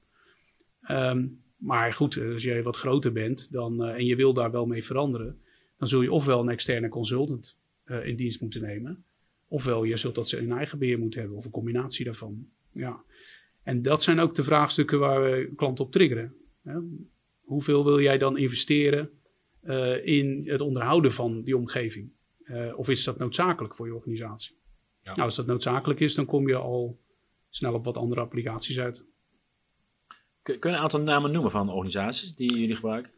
Um, 0.91 1.43
maar 1.55 1.93
goed, 1.93 2.19
als 2.33 2.43
jij 2.43 2.63
wat 2.63 2.77
groter 2.77 3.11
bent 3.11 3.51
dan, 3.51 3.81
uh, 3.81 3.93
en 3.93 4.05
je 4.05 4.15
wil 4.15 4.33
daar 4.33 4.51
wel 4.51 4.65
mee 4.65 4.85
veranderen, 4.85 5.41
dan 5.77 5.87
zul 5.87 6.01
je 6.01 6.11
ofwel 6.11 6.41
een 6.41 6.49
externe 6.49 6.89
consultant 6.89 7.57
uh, 7.85 8.05
in 8.05 8.15
dienst 8.15 8.41
moeten 8.41 8.61
nemen, 8.61 9.03
ofwel 9.47 9.83
je 9.83 9.97
zult 9.97 10.15
dat 10.15 10.27
ze 10.27 10.37
in 10.37 10.51
eigen 10.51 10.79
beheer 10.79 10.99
moeten 10.99 11.19
hebben, 11.19 11.37
of 11.37 11.45
een 11.45 11.51
combinatie 11.51 12.05
daarvan. 12.05 12.47
Ja. 12.71 13.03
En 13.63 13.81
dat 13.81 14.03
zijn 14.03 14.19
ook 14.19 14.35
de 14.35 14.43
vraagstukken 14.43 14.99
waar 14.99 15.23
we 15.23 15.53
klanten 15.55 15.85
op 15.85 15.91
triggeren. 15.91 16.33
Hè? 16.63 16.79
Hoeveel 17.41 17.85
wil 17.85 18.01
jij 18.01 18.17
dan 18.17 18.37
investeren 18.37 19.09
uh, 19.63 20.05
in 20.05 20.43
het 20.45 20.61
onderhouden 20.61 21.11
van 21.11 21.41
die 21.43 21.57
omgeving? 21.57 22.13
of 22.75 22.89
is 22.89 23.03
dat 23.03 23.17
noodzakelijk 23.17 23.75
voor 23.75 23.87
je 23.87 23.95
organisatie? 23.95 24.55
Ja. 25.01 25.09
Nou, 25.11 25.21
als 25.21 25.35
dat 25.35 25.45
noodzakelijk 25.45 25.99
is, 25.99 26.15
dan 26.15 26.25
kom 26.25 26.47
je 26.47 26.55
al 26.55 26.99
snel 27.49 27.73
op 27.73 27.85
wat 27.85 27.97
andere 27.97 28.21
applicaties 28.21 28.79
uit. 28.79 29.05
Kun 30.45 30.57
je 30.61 30.67
een 30.67 30.75
aantal 30.75 30.99
namen 30.99 31.31
noemen 31.31 31.51
van 31.51 31.69
organisaties 31.69 32.35
die 32.35 32.59
jullie 32.59 32.75
gebruiken? 32.75 33.11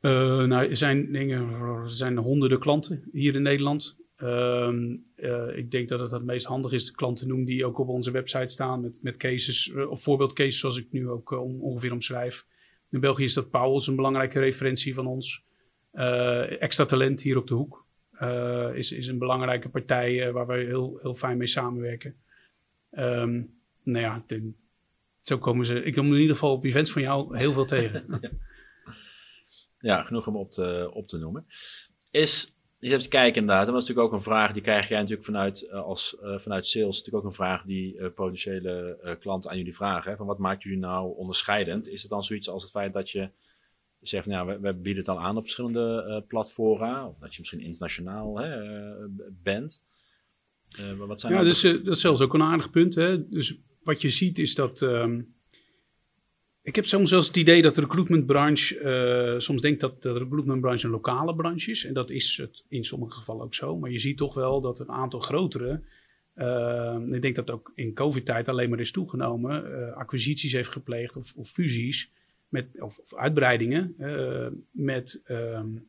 Uh, 0.00 0.44
nou, 0.44 0.68
er 0.68 0.76
zijn, 0.76 1.14
er 1.14 1.88
zijn 1.88 2.16
honderden 2.16 2.58
klanten 2.58 3.04
hier 3.12 3.34
in 3.34 3.42
Nederland. 3.42 3.96
Uh, 4.18 4.68
uh, 5.16 5.56
ik 5.56 5.70
denk 5.70 5.88
dat 5.88 6.00
het 6.00 6.10
het 6.10 6.24
meest 6.24 6.46
handig 6.46 6.72
is 6.72 6.86
de 6.86 6.94
klanten 6.94 7.28
noemen 7.28 7.46
die 7.46 7.66
ook 7.66 7.78
op 7.78 7.88
onze 7.88 8.10
website 8.10 8.48
staan 8.48 8.80
met, 8.80 8.98
met 9.02 9.16
cases, 9.16 9.72
eh, 9.72 9.90
of 9.90 10.02
voorbeeldcases 10.02 10.58
zoals 10.58 10.78
ik 10.78 10.86
nu 10.90 11.08
ook 11.08 11.30
ongeveer 11.60 11.92
omschrijf. 11.92 12.46
In 12.90 13.00
België 13.00 13.24
is 13.24 13.34
dat 13.34 13.50
Pauwels 13.50 13.86
een 13.86 13.96
belangrijke 13.96 14.38
referentie 14.38 14.94
van 14.94 15.06
ons. 15.06 15.44
extra 16.58 16.84
talent 16.84 17.20
hier 17.20 17.36
op 17.36 17.46
de 17.46 17.54
hoek 17.54 17.84
is, 18.74 18.92
is 18.92 19.06
een 19.06 19.18
belangrijke 19.18 19.68
partij 19.68 20.32
waar 20.32 20.46
we 20.46 20.54
heel, 20.54 20.98
heel 21.02 21.14
fijn 21.14 21.36
mee 21.36 21.46
samenwerken. 21.46 22.14
Um, 22.90 23.58
nou 23.82 24.04
ja, 24.04 24.22
de, 24.26 24.52
zo 25.30 25.38
komen 25.38 25.66
ze. 25.66 25.82
Ik 25.82 25.94
kom 25.94 26.06
in 26.06 26.20
ieder 26.20 26.34
geval 26.34 26.52
op 26.52 26.64
events 26.64 26.92
van 26.92 27.02
jou 27.02 27.36
heel 27.36 27.52
veel 27.52 27.64
tegen. 27.64 28.20
ja. 29.78 30.02
genoeg 30.02 30.26
om 30.26 30.36
op 30.36 30.50
te, 30.50 30.90
op 30.92 31.08
te 31.08 31.18
noemen. 31.18 31.46
Is, 32.10 32.54
je 32.78 32.88
even 32.88 33.02
te 33.02 33.08
kijken 33.08 33.40
inderdaad, 33.40 33.64
dat 33.64 33.74
was 33.74 33.82
natuurlijk 33.82 34.08
ook 34.08 34.18
een 34.18 34.24
vraag, 34.24 34.52
die 34.52 34.62
krijg 34.62 34.88
jij 34.88 34.98
natuurlijk 34.98 35.26
vanuit, 35.26 35.62
uh, 35.62 35.72
als, 35.72 36.16
uh, 36.22 36.38
vanuit 36.38 36.66
sales, 36.66 36.96
natuurlijk 36.96 37.24
ook 37.24 37.30
een 37.30 37.36
vraag 37.36 37.62
die 37.62 37.94
uh, 37.94 38.06
potentiële 38.14 39.16
klanten 39.20 39.50
aan 39.50 39.56
jullie 39.56 39.74
vragen. 39.74 40.10
Hè, 40.10 40.16
van 40.16 40.26
wat 40.26 40.38
maakt 40.38 40.62
jullie 40.62 40.78
nou 40.78 41.16
onderscheidend? 41.16 41.88
Is 41.88 42.02
het 42.02 42.10
dan 42.10 42.24
zoiets 42.24 42.48
als 42.48 42.62
het 42.62 42.70
feit 42.70 42.92
dat 42.92 43.10
je 43.10 43.30
zegt, 44.00 44.26
nou, 44.26 44.46
we, 44.46 44.60
we 44.60 44.74
bieden 44.74 45.02
het 45.02 45.08
al 45.08 45.20
aan 45.20 45.36
op 45.36 45.42
verschillende 45.42 46.24
platformen, 46.28 47.06
of 47.06 47.18
dat 47.18 47.32
je 47.32 47.38
misschien 47.38 47.60
internationaal 47.60 48.38
hè, 48.38 48.58
bent? 49.42 49.82
wat 50.98 51.20
zijn 51.20 51.32
ja, 51.32 51.38
nou 51.38 51.50
dus, 51.50 51.62
dat 51.62 51.94
is 51.94 52.00
zelfs 52.00 52.20
ook 52.20 52.34
een 52.34 52.42
aardig 52.42 52.70
punt. 52.70 52.94
Hè? 52.94 53.28
Dus 53.28 53.58
wat 53.82 54.00
je 54.00 54.10
ziet 54.10 54.38
is 54.38 54.54
dat. 54.54 54.80
Um, 54.80 55.34
ik 56.62 56.76
heb 56.76 56.86
soms 56.86 57.08
zelfs 57.08 57.26
het 57.26 57.36
idee 57.36 57.62
dat 57.62 57.74
de 57.74 57.80
recruitmentbranche. 57.80 58.80
Uh, 59.34 59.38
soms 59.38 59.60
denkt 59.60 59.80
dat 59.80 60.02
de 60.02 60.12
recruitmentbranche 60.12 60.86
een 60.86 60.92
lokale 60.92 61.34
branche 61.34 61.70
is. 61.70 61.84
En 61.84 61.94
dat 61.94 62.10
is 62.10 62.36
het 62.36 62.64
in 62.68 62.84
sommige 62.84 63.18
gevallen 63.18 63.44
ook 63.44 63.54
zo. 63.54 63.78
Maar 63.78 63.90
je 63.90 63.98
ziet 63.98 64.16
toch 64.16 64.34
wel 64.34 64.60
dat 64.60 64.80
een 64.80 64.90
aantal 64.90 65.20
grotere. 65.20 65.82
Uh, 66.36 66.96
ik 67.10 67.22
denk 67.22 67.34
dat 67.34 67.50
ook 67.50 67.72
in 67.74 67.94
COVID-tijd 67.94 68.48
alleen 68.48 68.70
maar 68.70 68.80
is 68.80 68.90
toegenomen. 68.90 69.70
Uh, 69.70 69.92
acquisities 69.92 70.52
heeft 70.52 70.68
gepleegd 70.68 71.16
of, 71.16 71.32
of 71.36 71.48
fusies. 71.48 72.10
Met, 72.48 72.80
of, 72.80 73.00
uitbreidingen 73.16 73.94
met 74.70 75.22
um, 75.28 75.88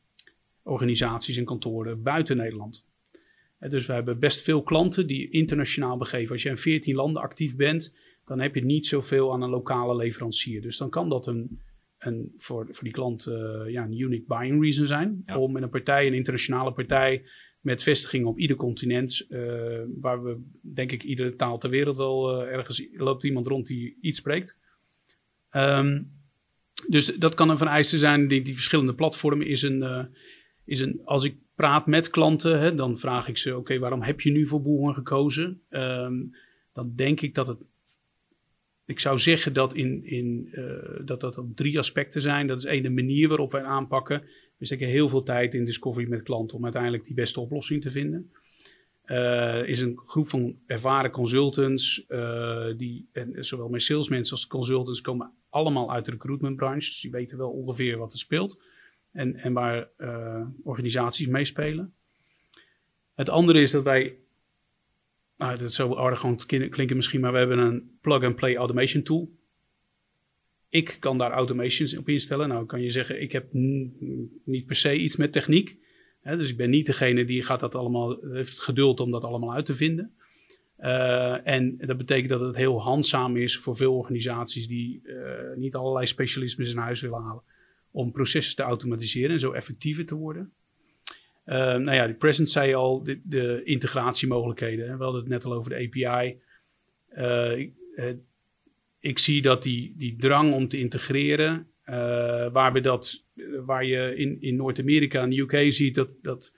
organisaties 0.64 1.38
en 1.38 1.46
kantoren 1.46 2.04
buiten 2.04 2.38
Nederland. 2.38 2.86
Dus 3.70 3.86
we 3.86 3.94
hebben 3.94 4.20
best 4.20 4.42
veel 4.42 4.64
klanten 4.64 5.08
die 5.08 5.30
internationaal 5.30 5.98
begeven. 5.98 6.32
Als 6.32 6.44
je 6.44 6.50
in 6.50 6.58
14 6.58 6.96
landen 6.96 7.22
actief 7.22 7.56
bent, 7.56 7.96
dan 8.26 8.40
heb 8.40 8.56
je 8.56 8.66
niet 8.66 8.86
zoveel 8.86 9.34
aan 9.34 9.42
een 9.42 9.50
lokale 9.50 9.96
leverancier. 9.96 10.62
Dus 10.62 10.78
dan 10.78 10.90
kan 10.90 11.10
dat 11.10 11.28
een, 11.28 11.60
een, 11.98 12.34
voor, 12.38 12.68
voor 12.72 12.84
die 12.84 12.94
klant 12.94 13.28
uh, 13.28 13.36
ja, 13.68 13.84
een 13.84 14.00
unique 14.00 14.26
buying 14.28 14.62
reason 14.62 14.88
zijn. 14.88 15.24
Om 15.36 15.52
met 15.52 15.64
een 15.64 15.70
partij, 15.70 16.08
een 16.08 16.14
internationale 16.14 16.74
partij, 16.74 17.24
met 17.60 17.84
vestiging 17.84 18.26
op 18.26 18.40
ieder 18.40 18.56
continent, 18.56 19.26
uh, 19.30 19.82
waar 20.00 20.24
we 20.24 20.42
denk 20.62 20.92
ik 20.92 21.04
iedere 21.04 21.36
taal 21.36 21.58
ter 21.58 21.70
wereld 21.70 21.98
wel 21.98 22.42
uh, 22.42 22.54
ergens 22.54 22.88
loopt 22.94 23.24
iemand 23.24 23.48
rond 23.48 23.68
die 23.68 23.98
iets 24.02 24.18
spreekt. 24.18 24.58
Um, 25.52 26.12
dus 26.88 27.06
dat 27.06 27.34
kan 27.34 27.50
een 27.50 27.58
vereiste 27.58 27.98
zijn. 27.98 28.28
Die, 28.28 28.42
die 28.42 28.54
verschillende 28.54 28.96
platformen 28.96 29.48
is 29.48 29.62
een, 29.62 30.10
is 30.66 30.80
een 30.80 31.02
als 31.04 31.24
ik 31.24 31.36
praat 31.62 31.86
met 31.86 32.10
klanten, 32.10 32.60
hè, 32.60 32.76
dan 32.76 32.98
vraag 32.98 33.28
ik 33.28 33.38
ze: 33.38 33.58
Oké, 33.58 33.80
waarom 33.80 34.02
heb 34.02 34.22
je 34.22 34.32
nu 34.32 34.48
voor 34.48 34.62
Boelman 34.62 34.94
gekozen? 34.94 35.62
Um, 35.70 36.36
dan 36.74 36.94
denk 36.96 37.22
ik 37.22 37.36
dat 37.36 37.48
het. 37.48 37.58
Ik 38.86 39.00
zou 39.00 39.18
zeggen 39.20 39.54
dat, 39.54 39.74
in, 39.74 40.06
in, 40.06 40.50
uh, 40.52 41.06
dat 41.06 41.22
dat 41.22 41.38
op 41.38 41.56
drie 41.56 41.80
aspecten 41.80 42.22
zijn. 42.22 42.48
Dat 42.48 42.58
is 42.58 42.66
één, 42.66 42.84
de 42.84 42.90
manier 42.90 43.28
waarop 43.28 43.52
wij 43.52 43.64
aanpakken. 43.64 44.24
We 44.58 44.66
steken 44.66 44.88
heel 44.88 45.10
veel 45.10 45.24
tijd 45.24 45.54
in 45.54 45.66
discovery 45.66 46.10
met 46.10 46.24
klanten 46.24 46.58
om 46.58 46.64
uiteindelijk 46.64 47.06
die 47.06 47.16
beste 47.16 47.40
oplossing 47.40 47.82
te 47.82 47.92
vinden. 47.92 48.32
uh, 49.06 49.68
is 49.68 49.82
een 49.82 50.00
groep 50.06 50.30
van 50.30 50.56
ervaren 50.66 51.12
consultants, 51.12 52.06
uh, 52.08 52.66
die, 52.78 53.08
en 53.12 53.46
zowel 53.46 53.70
met 53.70 53.82
salesmensen 53.82 54.36
als 54.36 54.48
consultants 54.48 55.02
komen 55.02 55.32
allemaal 55.50 55.92
uit 55.92 56.06
de 56.06 56.12
recruitmentbranche. 56.12 56.90
Dus 56.90 57.02
die 57.02 57.12
weten 57.12 57.38
wel 57.38 57.50
ongeveer 57.50 57.98
wat 57.98 58.14
er 58.14 58.20
speelt 58.20 58.62
en, 59.12 59.36
en 59.36 59.54
waar 59.54 59.88
uh, 59.98 60.42
organisaties 60.64 61.28
meespelen. 61.28 61.94
Het 63.16 63.30
andere 63.30 63.62
is 63.62 63.72
dat 63.72 63.84
wij, 63.84 64.16
nou, 65.38 65.58
dat 65.58 65.70
is 65.70 65.76
zo 65.76 65.94
arrogant 65.94 66.46
klinken 66.46 66.96
misschien, 66.96 67.22
maar 67.22 67.32
we 67.32 67.38
hebben 67.38 67.58
een 67.58 67.98
plug-and-play 68.02 68.56
automation 68.56 69.04
tool. 69.04 69.32
Ik 70.70 70.98
kan 71.00 71.18
daar 71.18 71.32
automations 71.32 71.98
op 71.98 72.10
instellen. 72.10 72.48
Nou 72.48 72.66
kan 72.66 72.82
je 72.82 72.92
zeggen, 72.92 73.22
ik 73.22 73.32
heb 73.32 73.46
niet 74.44 74.66
per 74.66 74.76
se 74.76 74.98
iets 74.98 75.16
met 75.16 75.32
techniek 75.32 75.80
dus 76.24 76.50
ik 76.50 76.58
ben 76.58 76.70
niet 76.70 76.86
degene 76.86 77.26
die 77.26 77.44
gaat 77.44 77.60
dat 77.60 77.76
allemaal, 77.76 78.18
heeft 78.22 78.60
geduld 78.60 79.00
om 79.00 79.12
dat 79.12 79.24
allemaal 79.24 79.54
uit 79.54 79.66
te 79.66 79.74
vinden. 79.74 80.14
Uh, 80.80 81.48
en 81.48 81.78
dat 81.78 81.98
betekent 81.98 82.30
dat 82.30 82.40
het 82.40 82.56
heel 82.56 82.82
handzaam 82.82 83.38
is 83.38 83.58
voor 83.58 83.76
veel 83.76 83.96
organisaties 83.96 84.68
die 84.68 85.02
uh, 85.04 85.16
niet 85.56 85.76
allerlei 85.76 86.06
specialismes 86.06 86.72
in 86.72 86.78
huis 86.78 87.02
willen 87.02 87.22
halen. 87.22 87.44
Om 87.92 88.12
processen 88.12 88.56
te 88.56 88.62
automatiseren 88.62 89.32
en 89.32 89.40
zo 89.40 89.52
effectiever 89.52 90.06
te 90.06 90.16
worden. 90.16 90.52
Uh, 91.46 91.56
nou 91.56 91.92
ja, 91.92 92.06
die 92.06 92.16
Present 92.16 92.50
zei 92.50 92.74
al, 92.74 93.04
de, 93.04 93.20
de 93.24 93.62
integratiemogelijkheden. 93.64 94.98
We 94.98 95.04
hadden 95.04 95.22
het 95.22 95.30
net 95.30 95.46
al 95.46 95.54
over 95.54 95.70
de 95.70 95.76
API. 95.76 96.40
ik 99.00 99.20
zie 99.20 99.42
dat 99.42 99.64
die, 99.64 99.94
die 99.98 100.16
drang 100.16 100.54
om 100.54 100.68
te 100.68 100.80
integreren, 100.80 101.68
waar 102.52 102.74
we 102.74 102.80
dat 102.80 103.24
waar 103.66 103.86
je 103.86 104.16
in, 104.16 104.42
in 104.42 104.56
Noord-Amerika 104.56 105.22
en 105.22 105.30
de 105.30 105.40
UK 105.40 105.74
ziet 105.74 105.96
dat, 105.96 106.18
dat 106.22 106.54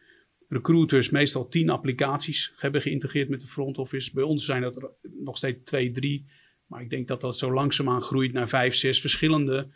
recruiters 0.49 1.09
meestal 1.09 1.47
tien 1.47 1.69
applicaties 1.69 2.53
hebben 2.57 2.81
geïntegreerd 2.81 3.29
met 3.29 3.41
de 3.41 3.47
front 3.47 3.77
office. 3.77 4.11
Bij 4.13 4.23
ons 4.23 4.45
zijn 4.45 4.61
dat 4.61 4.91
nog 5.01 5.37
steeds 5.37 5.59
twee, 5.63 5.91
drie. 5.91 6.25
Maar 6.67 6.81
ik 6.81 6.89
denk 6.89 7.07
dat 7.07 7.21
dat 7.21 7.37
zo 7.37 7.53
langzaamaan 7.53 8.01
groeit 8.01 8.33
naar 8.33 8.49
vijf, 8.49 8.75
zes 8.75 9.01
verschillende 9.01 9.67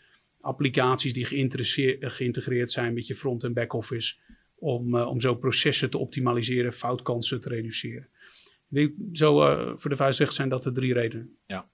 applicaties 0.41 1.13
die 1.13 1.25
geïntegreerd 1.99 2.71
zijn 2.71 2.93
met 2.93 3.07
je 3.07 3.15
front- 3.15 3.43
en 3.43 3.53
back-office. 3.53 4.15
Om, 4.59 4.95
uh, 4.95 5.07
om 5.07 5.21
zo 5.21 5.35
processen 5.35 5.89
te 5.89 5.97
optimaliseren, 5.97 6.73
foutkansen 6.73 7.41
te 7.41 7.49
reduceren. 7.49 8.07
Ik 8.69 8.75
denk, 8.75 8.93
zo 9.13 9.41
uh, 9.41 9.71
voor 9.75 9.89
de 9.89 9.95
vuist 9.95 10.19
weg 10.19 10.31
zijn 10.31 10.49
dat 10.49 10.63
de 10.63 10.71
drie 10.71 10.93
redenen. 10.93 11.37
Ja. 11.45 11.69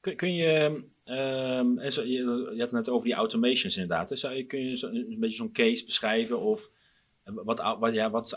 Kun, 0.00 0.16
kun 0.16 0.34
je 0.34 0.82
Um, 1.10 1.90
zo, 1.90 2.02
je, 2.02 2.08
je, 2.18 2.46
had 2.48 2.58
het 2.58 2.72
net 2.72 2.88
over 2.88 3.06
die 3.06 3.14
automations 3.14 3.76
inderdaad. 3.76 4.18
Zou 4.18 4.34
je, 4.34 4.44
kun 4.44 4.68
je 4.68 4.76
zo, 4.76 4.86
een 4.86 5.16
beetje 5.18 5.36
zo'n 5.36 5.52
case 5.52 5.84
beschrijven 5.84 6.40
of 6.40 6.70
wat, 7.24 7.76
wat, 7.78 7.94
ja, 7.94 8.10
wat, 8.10 8.30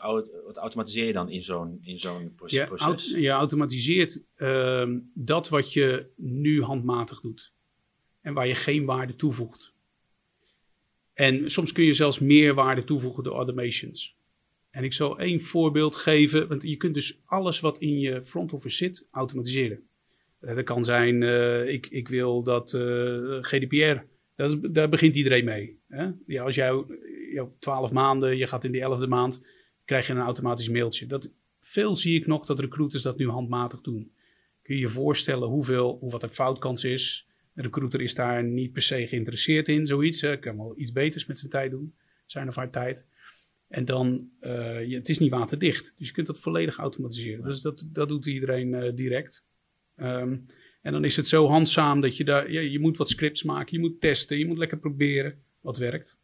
wat 0.46 0.58
automatiseer 0.58 1.06
je 1.06 1.14
dan 1.14 1.30
in 1.30 1.44
zo'n 1.44 1.80
in 1.82 2.00
zo'n 2.00 2.34
proces? 2.36 3.12
Je, 3.12 3.22
je 3.22 3.30
automatiseert 3.30 4.24
uh, 4.38 4.90
dat 5.14 5.50
wat 5.50 5.74
je 5.74 6.10
nu 6.16 6.64
handmatig 6.64 7.22
doet 7.22 7.52
en 8.24 8.34
waar 8.34 8.48
je 8.48 8.56
geen 8.56 8.86
waarde 8.86 9.16
toevoegt. 9.16 9.74
En 11.14 11.52
soms 11.52 11.72
kun 11.72 11.84
je 11.84 11.94
zelfs 11.94 12.20
meer 12.20 12.54
waarde 12.54 12.84
toevoegen 12.84 13.24
door 13.24 13.36
automations. 13.36 14.16
En 14.70 14.84
ik 14.84 14.94
zal 14.94 15.20
één 15.20 15.42
voorbeeld 15.42 15.96
geven, 15.96 16.48
want 16.48 16.64
je 16.64 16.78
kunt 16.78 16.94
dus 16.94 17.20
alles 17.26 17.60
wat 17.60 17.78
in 17.78 18.00
je 18.00 18.24
front 18.24 18.54
office 18.54 18.76
zit 18.76 19.08
automatiseren. 19.12 19.84
Eh, 20.40 20.56
dat 20.56 20.64
kan 20.64 20.84
zijn, 20.84 21.22
uh, 21.22 21.68
ik, 21.68 21.88
ik 21.88 22.08
wil 22.08 22.44
dat 22.44 22.74
uh, 22.74 23.38
GDPR, 23.42 24.06
dat 24.36 24.60
daar 24.74 24.90
begint 24.90 25.16
iedereen 25.16 25.46
mee. 25.46 25.80
Hè? 25.88 26.10
Ja, 26.28 26.44
als 26.44 26.56
jij 26.56 26.84
twaalf 27.60 27.92
maanden, 27.92 28.38
je 28.38 28.48
gaat 28.48 28.64
in 28.64 28.72
die 28.72 28.82
elfde 28.82 29.08
maand, 29.08 29.46
krijg 29.86 30.08
je 30.08 30.14
een 30.14 30.20
automatisch 30.20 30.70
mailtje. 30.70 31.06
Dat, 31.06 31.32
veel 31.62 31.96
zie 31.96 32.20
ik 32.20 32.28
nog 32.28 32.46
dat 32.46 32.60
recruiters 32.60 33.04
dat 33.04 33.18
nu 33.18 33.30
handmatig 33.30 33.82
doen. 33.82 34.12
Kun 34.62 34.76
je 34.76 34.82
je 34.82 34.90
voorstellen 34.90 35.48
hoeveel, 35.48 35.98
hoe 36.00 36.12
wat 36.12 36.22
de 36.22 36.30
foutkans 36.30 36.84
is? 36.84 37.28
Een 37.56 37.64
recruiter 37.64 38.02
is 38.02 38.16
daar 38.16 38.44
niet 38.44 38.72
per 38.72 38.82
se 38.82 39.08
geïnteresseerd 39.08 39.70
in, 39.70 39.86
zoiets. 39.86 40.22
Hè? 40.22 40.38
Kan 40.38 40.58
wel 40.58 40.74
iets 40.78 40.92
beters 40.92 41.26
met 41.26 41.38
zijn 41.38 41.52
tijd 41.52 41.72
doen, 41.72 41.94
zijn 42.26 42.48
of 42.48 42.56
haar 42.56 42.70
tijd. 42.70 43.06
En 43.68 43.86
dan, 43.86 44.30
uh, 44.42 44.86
je, 44.86 44.96
het 44.96 45.10
is 45.10 45.20
niet 45.20 45.32
waterdicht. 45.32 45.96
Dus 45.98 46.08
je 46.08 46.14
kunt 46.14 46.28
dat 46.28 46.40
volledig 46.40 46.78
automatiseren. 46.78 47.46
Dus 47.46 47.62
dat, 47.62 47.88
dat 47.92 48.08
doet 48.08 48.26
iedereen 48.26 48.74
uh, 48.74 48.96
direct. 48.96 49.44
Um, 49.98 50.46
en 50.82 50.92
dan 50.92 51.04
is 51.04 51.16
het 51.16 51.28
zo 51.28 51.48
handzaam 51.48 52.02
dat 52.02 52.18
je 52.18 52.24
daar, 52.24 52.52
ja, 52.52 52.60
je 52.60 52.80
moet 52.80 52.98
wat 52.98 53.10
scripts 53.10 53.44
maken, 53.44 53.74
je 53.74 53.80
moet 53.80 54.02
testen, 54.02 54.38
je 54.38 54.46
moet 54.46 54.58
lekker 54.58 54.78
proberen 54.78 55.42
wat 55.62 55.78
werkt. 55.78 56.16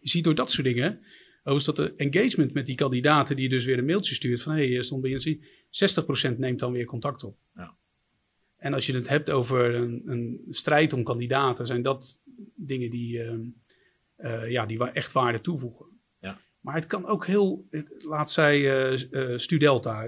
Je 0.00 0.08
ziet 0.08 0.24
door 0.24 0.34
dat 0.34 0.50
soort 0.50 0.66
dingen, 0.66 1.00
overigens 1.38 1.64
dat 1.64 1.76
de 1.76 1.94
engagement 1.96 2.52
met 2.52 2.66
die 2.66 2.74
kandidaten 2.74 3.36
die 3.36 3.48
dus 3.48 3.64
weer 3.64 3.78
een 3.78 3.84
mailtje 3.84 4.14
stuurt 4.14 4.42
van 4.42 4.52
hé, 4.52 4.72
hey, 4.72 4.82
stond 4.82 5.02
bij 5.02 5.10
je 5.10 5.38
60% 6.34 6.38
neemt 6.38 6.58
dan 6.58 6.72
weer 6.72 6.84
contact 6.84 7.24
op. 7.24 7.36
Ja. 7.54 7.76
En 8.58 8.74
als 8.74 8.86
je 8.86 8.94
het 8.94 9.08
hebt 9.08 9.30
over 9.30 9.74
een, 9.74 10.02
een, 10.06 10.46
strijd 10.50 10.92
om 10.92 11.02
kandidaten, 11.02 11.66
zijn 11.66 11.82
dat 11.82 12.22
dingen 12.54 12.90
die, 12.90 13.18
uh, 13.18 13.32
uh, 14.18 14.50
ja, 14.50 14.66
die 14.66 14.90
echt 14.90 15.12
waarde 15.12 15.40
toevoegen. 15.40 15.86
Maar 16.58 16.74
het 16.74 16.86
kan 16.86 17.06
ook 17.06 17.26
heel, 17.26 17.68
laat 17.98 18.30
zij 18.30 18.90
uh, 18.90 19.38
Studelta, 19.38 20.04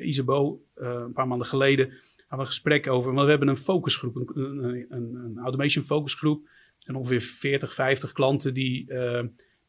Isabo, 0.00 0.62
een 0.74 1.12
paar 1.12 1.26
maanden 1.26 1.46
geleden, 1.46 1.86
hadden 1.86 2.28
we 2.28 2.36
een 2.36 2.46
gesprek 2.46 2.86
over. 2.88 3.12
Want 3.12 3.24
we 3.24 3.30
hebben 3.30 3.48
een 3.48 3.56
focusgroep, 3.56 4.16
een, 4.16 4.86
een, 4.88 5.14
een 5.14 5.38
automation 5.38 5.84
focusgroep. 5.84 6.48
En 6.84 6.94
ongeveer 6.94 7.20
40, 7.20 7.74
50 7.74 8.12
klanten 8.12 8.54
die 8.54 8.84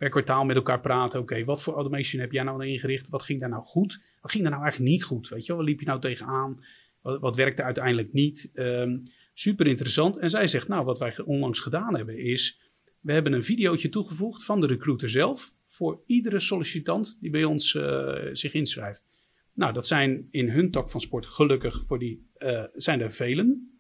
per 0.02 0.10
kwartaal 0.10 0.46
met 0.46 0.56
elkaar 0.56 0.80
praten. 0.80 1.20
Oké, 1.20 1.44
wat 1.44 1.64
voor 1.64 1.74
automation 1.74 2.22
heb 2.22 2.32
jij 2.32 2.44
nou 2.44 2.66
ingericht? 2.66 3.10
Wat 3.10 3.24
ging 3.24 3.40
daar 3.40 3.50
nou 3.50 3.64
goed? 3.64 4.02
Wat 4.22 4.32
ging 4.32 4.44
daar 4.44 4.52
nou 4.52 4.64
eigenlijk 4.64 4.92
niet 4.92 5.04
goed? 5.04 5.30
Weet 5.30 5.42
je 5.42 5.48
wel, 5.48 5.58
waar 5.58 5.66
liep 5.66 5.80
je 5.80 5.86
nou 5.86 6.00
tegenaan? 6.00 6.64
Wat, 7.02 7.20
wat 7.20 7.36
werkte 7.36 7.64
uiteindelijk 7.64 8.14
niet? 8.14 8.52
Um, 8.54 9.04
super 9.34 9.68
interessant. 9.68 10.18
En 10.18 10.30
zij 10.30 10.48
zegt, 10.48 10.68
nou, 10.68 10.86
wat 10.86 11.00
wij 11.00 11.22
onlangs 11.26 11.60
gedaan 11.60 11.96
hebben 11.96 12.18
is 12.18 12.60
we 13.00 13.14
hebben 13.14 13.34
een 13.34 13.44
videootje 13.44 13.90
toegevoegd 13.90 14.44
van 14.46 14.60
de 14.60 14.68
recruiter 14.68 15.10
zelf 15.10 15.54
voor 15.66 16.02
iedere 16.06 16.40
sollicitant 16.40 17.18
die 17.22 17.30
bij 17.30 17.44
ons 17.44 17.74
uh, 17.74 18.14
zich 18.32 18.54
inschrijft. 18.54 19.06
Nou, 19.54 19.74
dat 19.74 19.88
zijn 19.88 20.28
in 20.32 20.50
hun 20.50 20.72
tak 20.72 20.92
van 20.92 21.02
sport 21.02 21.26
gelukkig 21.26 21.84
voor 21.88 22.00
die 22.00 22.28
uh, 22.40 22.64
zijn 22.74 23.02
er 23.02 23.12
velen. 23.12 23.80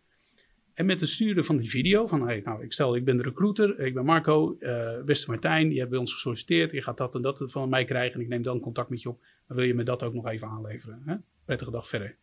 En 0.73 0.85
met 0.85 0.99
het 0.99 1.09
sturen 1.09 1.45
van 1.45 1.57
die 1.57 1.69
video 1.69 2.07
van, 2.07 2.27
hey, 2.27 2.41
nou, 2.43 2.63
ik 2.63 2.73
stel, 2.73 2.95
ik 2.95 3.05
ben 3.05 3.17
de 3.17 3.23
recruiter, 3.23 3.79
ik 3.79 3.93
ben 3.93 4.05
Marco, 4.05 4.57
uh, 4.59 5.01
beste 5.01 5.29
Martijn, 5.29 5.71
je 5.71 5.77
hebt 5.77 5.89
bij 5.89 5.99
ons 5.99 6.13
gesolliciteerd, 6.13 6.71
je 6.71 6.81
gaat 6.81 6.97
dat 6.97 7.15
en 7.15 7.21
dat 7.21 7.43
van 7.47 7.69
mij 7.69 7.85
krijgen 7.85 8.15
en 8.15 8.21
ik 8.21 8.27
neem 8.27 8.41
dan 8.41 8.59
contact 8.59 8.89
met 8.89 9.01
je 9.01 9.09
op. 9.09 9.23
Dan 9.47 9.57
wil 9.57 9.65
je 9.65 9.73
me 9.73 9.83
dat 9.83 10.03
ook 10.03 10.13
nog 10.13 10.27
even 10.27 10.47
aanleveren. 10.47 11.01
Hè? 11.05 11.15
Prettige 11.45 11.71
dag 11.71 11.87
verder. 11.87 12.15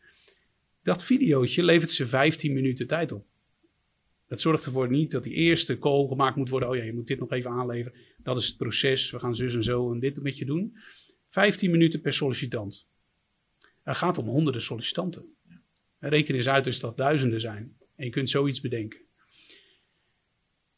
Dat 0.89 1.05
videootje 1.05 1.63
levert 1.63 1.91
ze 1.91 2.09
15 2.09 2.53
minuten 2.53 2.87
tijd 2.87 3.13
op. 3.13 3.27
Dat 4.27 4.41
zorgt 4.41 4.65
ervoor 4.65 4.91
niet 4.91 5.11
dat 5.11 5.23
die 5.23 5.33
eerste 5.33 5.79
call 5.79 6.07
gemaakt 6.07 6.37
moet 6.37 6.49
worden. 6.49 6.69
Oh 6.69 6.77
ja, 6.77 6.83
je 6.83 6.93
moet 6.93 7.07
dit 7.07 7.19
nog 7.19 7.33
even 7.33 7.51
aanleveren. 7.51 7.99
Dat 8.19 8.37
is 8.37 8.47
het 8.47 8.57
proces. 8.57 9.11
We 9.11 9.19
gaan 9.19 9.35
zus 9.35 9.55
en 9.55 9.63
zo 9.63 9.93
en 9.93 9.99
dit 9.99 10.23
met 10.23 10.39
je 10.39 10.45
doen. 10.45 10.77
15 11.29 11.71
minuten 11.71 12.01
per 12.01 12.13
sollicitant. 12.13 12.87
Er 13.83 13.95
gaat 13.95 14.19
om 14.19 14.29
honderden 14.29 14.63
sollicitanten. 14.63 15.25
Reken 15.99 16.35
eens 16.35 16.49
uit 16.49 16.65
dus 16.65 16.81
dat 16.81 16.97
duizenden 16.97 17.41
zijn. 17.41 17.77
En 17.97 18.05
je 18.05 18.11
kunt 18.11 18.31
zoiets 18.31 18.61
bedenken. 18.61 19.01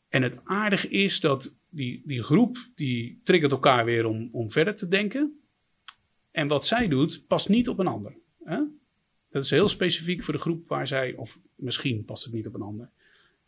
En 0.09 0.23
het 0.23 0.45
aardige 0.45 0.89
is 0.89 1.21
dat 1.21 1.55
die, 1.69 2.03
die 2.05 2.23
groep, 2.23 2.69
die 2.75 3.21
triggert 3.25 3.53
elkaar 3.53 3.85
weer 3.85 4.07
om, 4.07 4.29
om 4.33 4.51
verder 4.51 4.77
te 4.77 4.89
denken. 4.89 5.41
En 6.31 6.49
wat 6.49 6.67
zij 6.67 6.89
doet, 6.89 7.27
past 7.27 7.49
niet 7.49 7.69
op 7.69 7.79
een 7.79 7.87
ander. 7.87 8.15
Dat 9.31 9.45
is 9.45 9.51
heel 9.51 9.69
specifiek 9.69 10.23
voor 10.23 10.35
de 10.35 10.41
groep 10.41 10.69
waar 10.69 10.87
zij, 10.87 11.15
of 11.15 11.41
misschien 11.55 12.05
past 12.05 12.25
het 12.25 12.33
niet 12.33 12.47
op 12.47 12.55
een 12.55 12.63
ander. 12.63 12.91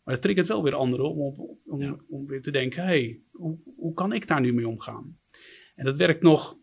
Maar 0.03 0.13
het 0.13 0.23
triggert 0.23 0.47
wel 0.47 0.63
weer 0.63 0.75
anderen 0.75 1.09
om, 1.09 1.59
om, 1.65 2.01
om, 2.07 2.27
weer 2.27 2.41
te 2.41 2.51
denken: 2.51 2.83
hey, 2.83 3.19
hoe, 3.31 3.57
hoe 3.75 3.93
kan 3.93 4.13
ik 4.13 4.27
daar 4.27 4.41
nu 4.41 4.53
mee 4.53 4.67
omgaan? 4.67 5.17
En 5.75 5.85
dat 5.85 5.97
werkt 5.97 6.21
nog. 6.21 6.57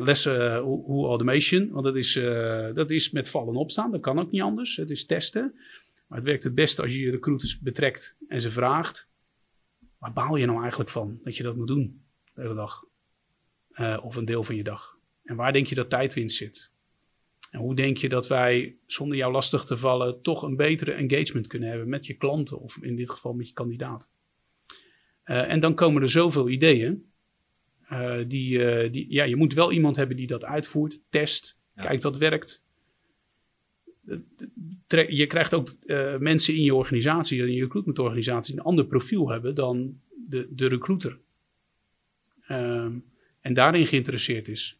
lessen 0.00 0.58
hoe, 0.58 0.84
hoe 0.84 1.06
automation, 1.06 1.70
want 1.70 1.84
dat 1.84 1.96
is, 1.96 2.16
uh, 2.16 2.74
dat 2.74 2.90
is 2.90 3.10
met 3.10 3.28
vallen 3.28 3.54
opstaan, 3.54 3.90
dat 3.90 4.00
kan 4.00 4.18
ook 4.18 4.30
niet 4.30 4.42
anders. 4.42 4.76
Het 4.76 4.90
is 4.90 5.06
testen. 5.06 5.54
Maar 6.06 6.18
het 6.18 6.26
werkt 6.26 6.42
het 6.42 6.54
beste 6.54 6.82
als 6.82 6.92
je 6.92 6.98
je 6.98 7.10
recruiters 7.10 7.60
betrekt 7.60 8.16
en 8.28 8.40
ze 8.40 8.50
vraagt: 8.50 9.08
waar 9.98 10.12
baal 10.12 10.36
je 10.36 10.46
nou 10.46 10.60
eigenlijk 10.60 10.90
van 10.90 11.20
dat 11.22 11.36
je 11.36 11.42
dat 11.42 11.56
moet 11.56 11.66
doen 11.66 12.02
de 12.34 12.40
hele 12.40 12.54
dag? 12.54 12.84
Uh, 13.72 13.98
of 14.02 14.16
een 14.16 14.24
deel 14.24 14.44
van 14.44 14.56
je 14.56 14.62
dag. 14.62 14.98
En 15.24 15.36
waar 15.36 15.52
denk 15.52 15.66
je 15.66 15.74
dat 15.74 15.90
tijdwinst 15.90 16.36
zit? 16.36 16.70
En 17.56 17.62
hoe 17.62 17.74
denk 17.74 17.96
je 17.96 18.08
dat 18.08 18.28
wij, 18.28 18.76
zonder 18.86 19.16
jou 19.16 19.32
lastig 19.32 19.64
te 19.64 19.76
vallen, 19.76 20.22
toch 20.22 20.42
een 20.42 20.56
betere 20.56 20.92
engagement 20.92 21.46
kunnen 21.46 21.68
hebben 21.68 21.88
met 21.88 22.06
je 22.06 22.14
klanten 22.14 22.60
of 22.60 22.78
in 22.80 22.96
dit 22.96 23.10
geval 23.10 23.32
met 23.32 23.48
je 23.48 23.54
kandidaat? 23.54 24.10
Uh, 25.24 25.50
en 25.50 25.60
dan 25.60 25.74
komen 25.74 26.02
er 26.02 26.08
zoveel 26.08 26.48
ideeën. 26.48 27.04
Uh, 27.92 28.16
die, 28.28 28.58
uh, 28.58 28.92
die, 28.92 29.06
ja, 29.08 29.24
je 29.24 29.36
moet 29.36 29.54
wel 29.54 29.72
iemand 29.72 29.96
hebben 29.96 30.16
die 30.16 30.26
dat 30.26 30.44
uitvoert, 30.44 31.00
test, 31.10 31.58
ja. 31.76 31.82
kijkt 31.82 32.02
wat 32.02 32.16
werkt. 32.16 32.64
Je 35.08 35.26
krijgt 35.26 35.54
ook 35.54 35.74
mensen 36.18 36.54
in 36.54 36.62
je 36.62 36.74
organisatie, 36.74 37.42
in 37.42 37.52
je 37.52 37.62
recruitmentorganisatie, 37.62 38.54
een 38.54 38.60
ander 38.60 38.86
profiel 38.86 39.30
hebben 39.30 39.54
dan 39.54 40.00
de, 40.28 40.48
de 40.50 40.68
recruiter. 40.68 41.18
Ehm, 42.46 42.92
en 43.40 43.54
daarin 43.54 43.86
geïnteresseerd 43.86 44.48
is. 44.48 44.78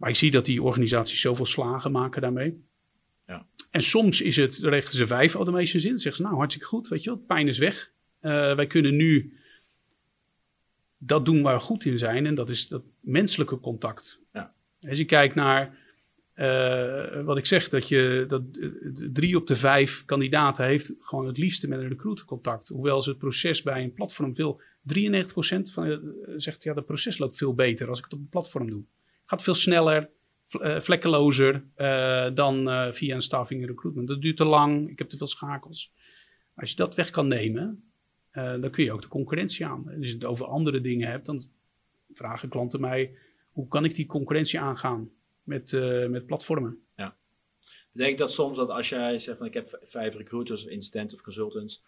Maar 0.00 0.08
ik 0.08 0.16
zie 0.16 0.30
dat 0.30 0.44
die 0.44 0.62
organisaties 0.62 1.20
zoveel 1.20 1.46
slagen 1.46 1.92
maken 1.92 2.22
daarmee. 2.22 2.64
Ja. 3.26 3.46
En 3.70 3.82
soms 3.82 4.20
is 4.20 4.36
het, 4.36 4.56
richten 4.56 4.96
ze 4.96 5.06
vijf 5.06 5.34
automations 5.34 5.84
in. 5.84 5.90
Dan 5.90 5.98
zeggen 5.98 6.22
ze, 6.22 6.22
nou 6.22 6.36
hartstikke 6.36 6.68
goed, 6.68 6.88
weet 6.88 7.02
je 7.02 7.10
wel, 7.10 7.18
pijn 7.18 7.48
is 7.48 7.58
weg. 7.58 7.90
Uh, 8.22 8.54
wij 8.54 8.66
kunnen 8.66 8.96
nu 8.96 9.36
dat 10.98 11.24
doen 11.24 11.42
waar 11.42 11.54
we 11.54 11.62
goed 11.62 11.84
in 11.84 11.98
zijn. 11.98 12.26
En 12.26 12.34
dat 12.34 12.50
is 12.50 12.68
dat 12.68 12.82
menselijke 13.00 13.60
contact. 13.60 14.20
Ja. 14.32 14.54
Als 14.88 14.98
je 14.98 15.04
kijkt 15.04 15.34
naar 15.34 15.78
uh, 16.36 17.22
wat 17.24 17.36
ik 17.36 17.46
zeg, 17.46 17.68
dat, 17.68 17.88
je, 17.88 18.24
dat 18.28 18.42
drie 19.12 19.36
op 19.36 19.46
de 19.46 19.56
vijf 19.56 20.04
kandidaten 20.04 20.64
heeft 20.64 20.94
gewoon 21.00 21.26
het 21.26 21.38
liefste 21.38 21.68
met 21.68 21.78
een 21.78 21.88
recruiter 21.88 22.24
contact. 22.24 22.68
Hoewel 22.68 23.02
ze 23.02 23.10
het 23.10 23.18
proces 23.18 23.62
bij 23.62 23.82
een 23.82 23.92
platform 23.92 24.34
veel, 24.34 24.60
93% 24.94 24.94
van 25.72 25.86
uh, 25.86 25.98
zegt 26.36 26.62
ja, 26.62 26.74
het 26.74 26.86
proces 26.86 27.18
loopt 27.18 27.36
veel 27.36 27.54
beter 27.54 27.88
als 27.88 27.98
ik 27.98 28.04
het 28.04 28.12
op 28.12 28.18
een 28.18 28.28
platform 28.28 28.70
doe. 28.70 28.82
Gaat 29.30 29.42
veel 29.42 29.54
sneller, 29.54 30.10
uh, 30.60 30.80
vlekkelozer 30.80 31.64
dan 32.34 32.64
via 32.94 33.14
een 33.14 33.22
staffing 33.22 33.62
en 33.62 33.68
recruitment. 33.68 34.08
Dat 34.08 34.22
duurt 34.22 34.36
te 34.36 34.44
lang, 34.44 34.90
ik 34.90 34.98
heb 34.98 35.08
te 35.08 35.16
veel 35.16 35.26
schakels. 35.26 35.92
Als 36.54 36.70
je 36.70 36.76
dat 36.76 36.94
weg 36.94 37.10
kan 37.10 37.28
nemen, 37.28 37.90
dan 38.32 38.70
kun 38.70 38.84
je 38.84 38.92
ook 38.92 39.02
de 39.02 39.08
concurrentie 39.08 39.66
aan. 39.66 39.84
Als 39.96 40.06
je 40.06 40.14
het 40.14 40.24
over 40.24 40.46
andere 40.46 40.80
dingen 40.80 41.08
hebt, 41.08 41.26
dan 41.26 41.42
vragen 42.14 42.48
klanten 42.48 42.80
mij, 42.80 43.14
hoe 43.52 43.68
kan 43.68 43.84
ik 43.84 43.94
die 43.94 44.06
concurrentie 44.06 44.60
aangaan? 44.60 45.10
met, 45.42 45.72
met 46.08 46.26
platformen. 46.26 46.82
Ja. 46.96 47.16
Ik 47.64 48.00
denk 48.00 48.18
dat 48.18 48.32
soms 48.32 48.56
dat 48.56 48.68
als 48.68 48.88
jij 48.88 49.18
zegt 49.18 49.38
van 49.38 49.46
ik 49.46 49.54
heb 49.54 49.80
vijf 49.84 50.14
recruiters 50.14 50.66
of 50.66 51.14
of 51.14 51.20
consultants, 51.20 51.84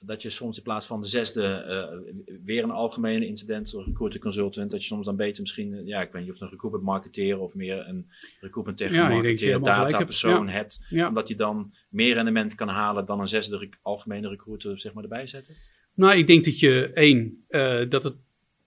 dat 0.00 0.22
je 0.22 0.30
soms 0.30 0.56
in 0.56 0.62
plaats 0.62 0.86
van 0.86 1.00
de 1.00 1.06
zesde 1.06 1.64
uh, 1.68 2.36
weer 2.44 2.62
een 2.62 2.70
algemene 2.70 3.26
incident 3.26 3.74
of 3.74 3.86
recruiter 3.86 4.20
consultant, 4.20 4.70
dat 4.70 4.80
je 4.80 4.86
soms 4.86 5.04
dan 5.04 5.16
beter 5.16 5.40
misschien, 5.40 5.72
uh, 5.72 5.86
ja, 5.86 6.00
ik 6.00 6.12
weet 6.12 6.22
niet 6.22 6.32
of 6.32 6.40
een 6.40 6.48
recruitment 6.48 6.84
marketeer 6.84 7.38
of 7.38 7.54
meer 7.54 7.88
een 7.88 8.10
recruitment 8.40 8.78
ja, 8.78 9.08
marketeer, 9.08 9.60
data 9.60 10.04
persoon 10.04 10.46
ja. 10.46 10.52
hebt, 10.52 10.84
ja. 10.88 11.08
omdat 11.08 11.28
je 11.28 11.34
dan 11.34 11.74
meer 11.88 12.14
rendement 12.14 12.54
kan 12.54 12.68
halen 12.68 13.04
dan 13.04 13.20
een 13.20 13.28
zesde 13.28 13.58
rec 13.58 13.78
algemene 13.82 14.28
recruiter 14.28 14.80
zeg 14.80 14.92
maar 14.92 15.02
erbij 15.02 15.26
zetten? 15.26 15.54
Nou, 15.94 16.16
ik 16.16 16.26
denk 16.26 16.44
dat 16.44 16.58
je 16.58 16.90
één, 16.92 17.44
uh, 17.48 17.88
dat 17.88 18.04
het 18.04 18.16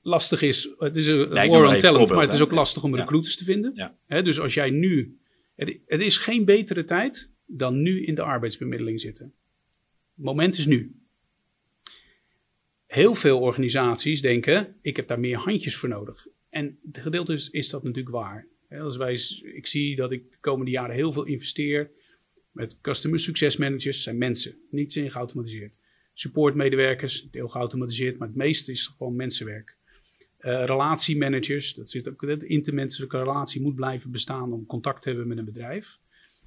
lastig 0.02 0.42
is. 0.42 0.70
Het 0.78 0.98
is 0.98 1.08
een 1.08 1.30
war 1.30 1.66
on 1.66 1.78
talent, 1.78 2.10
maar 2.10 2.24
het 2.24 2.34
is 2.34 2.42
ook 2.42 2.52
lastig 2.52 2.84
om 2.84 2.96
recruiters 2.96 3.36
te 3.36 3.44
vinden. 3.44 3.94
He, 4.06 4.24
dus 4.24 4.40
als 4.40 4.54
jij 4.54 4.70
nu. 4.70 5.16
Er, 5.56 6.02
is 6.02 6.18
geen 6.18 6.46
betere 6.46 6.84
tijd 6.84 7.32
dan 7.46 7.82
nu 7.82 8.06
in 8.06 8.16
de 8.16 8.22
arbeidsbemiddeling 8.22 9.00
zitten. 9.00 9.34
Het 10.16 10.26
moment 10.26 10.58
is 10.58 10.66
nu. 10.66 11.01
Heel 12.92 13.16
veel 13.16 13.40
organisaties 13.40 14.22
denken: 14.22 14.76
ik 14.82 14.96
heb 14.96 15.08
daar 15.08 15.20
meer 15.20 15.38
handjes 15.38 15.76
voor 15.76 15.90
nodig. 15.90 16.28
En 16.50 16.78
het 16.86 16.98
gedeelte 16.98 17.34
is, 17.34 17.50
is 17.50 17.70
dat 17.70 17.84
natuurlijk 17.84 18.16
waar. 18.16 18.48
als 18.70 18.98
wij, 18.98 19.20
ik 19.42 19.68
zie 19.68 19.96
dat 19.96 20.12
ik 20.12 20.32
de 20.32 20.38
komende 20.40 20.72
jaren 20.72 20.96
heel 20.96 21.12
veel 21.12 21.26
investeer 21.26 21.92
met 22.52 22.82
customer 22.82 23.20
success 23.20 23.58
managers, 23.58 24.04
zijn 24.04 24.18
mensen, 24.18 24.56
niets 24.70 24.98
in 24.98 25.12
geautomatiseerd. 25.12 25.80
Supportmedewerkers, 26.14 27.30
deel 27.30 27.48
geautomatiseerd, 27.48 28.18
maar 28.18 28.28
het 28.28 28.38
meeste 28.38 28.72
is 28.72 28.88
gewoon 28.88 29.16
mensenwerk. 29.16 29.76
Uh, 30.40 30.66
relatiemanagers, 30.66 31.74
dat 31.74 31.90
zit 31.90 32.10
ook, 32.10 32.20
de 32.20 32.48
intermenselijke 32.48 33.18
relatie 33.18 33.62
moet 33.62 33.76
blijven 33.76 34.12
bestaan 34.12 34.54
om 34.54 34.66
contact 34.66 35.02
te 35.02 35.10
hebben 35.10 35.28
met 35.28 35.38
een 35.38 35.46
bedrijf. 35.46 35.98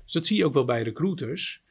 Dus 0.04 0.12
dat 0.12 0.26
zie 0.26 0.37
je 0.37 0.44
ook 0.44 0.54
wel 0.54 0.64
bij 0.64 0.83
recruiters. 0.83 1.62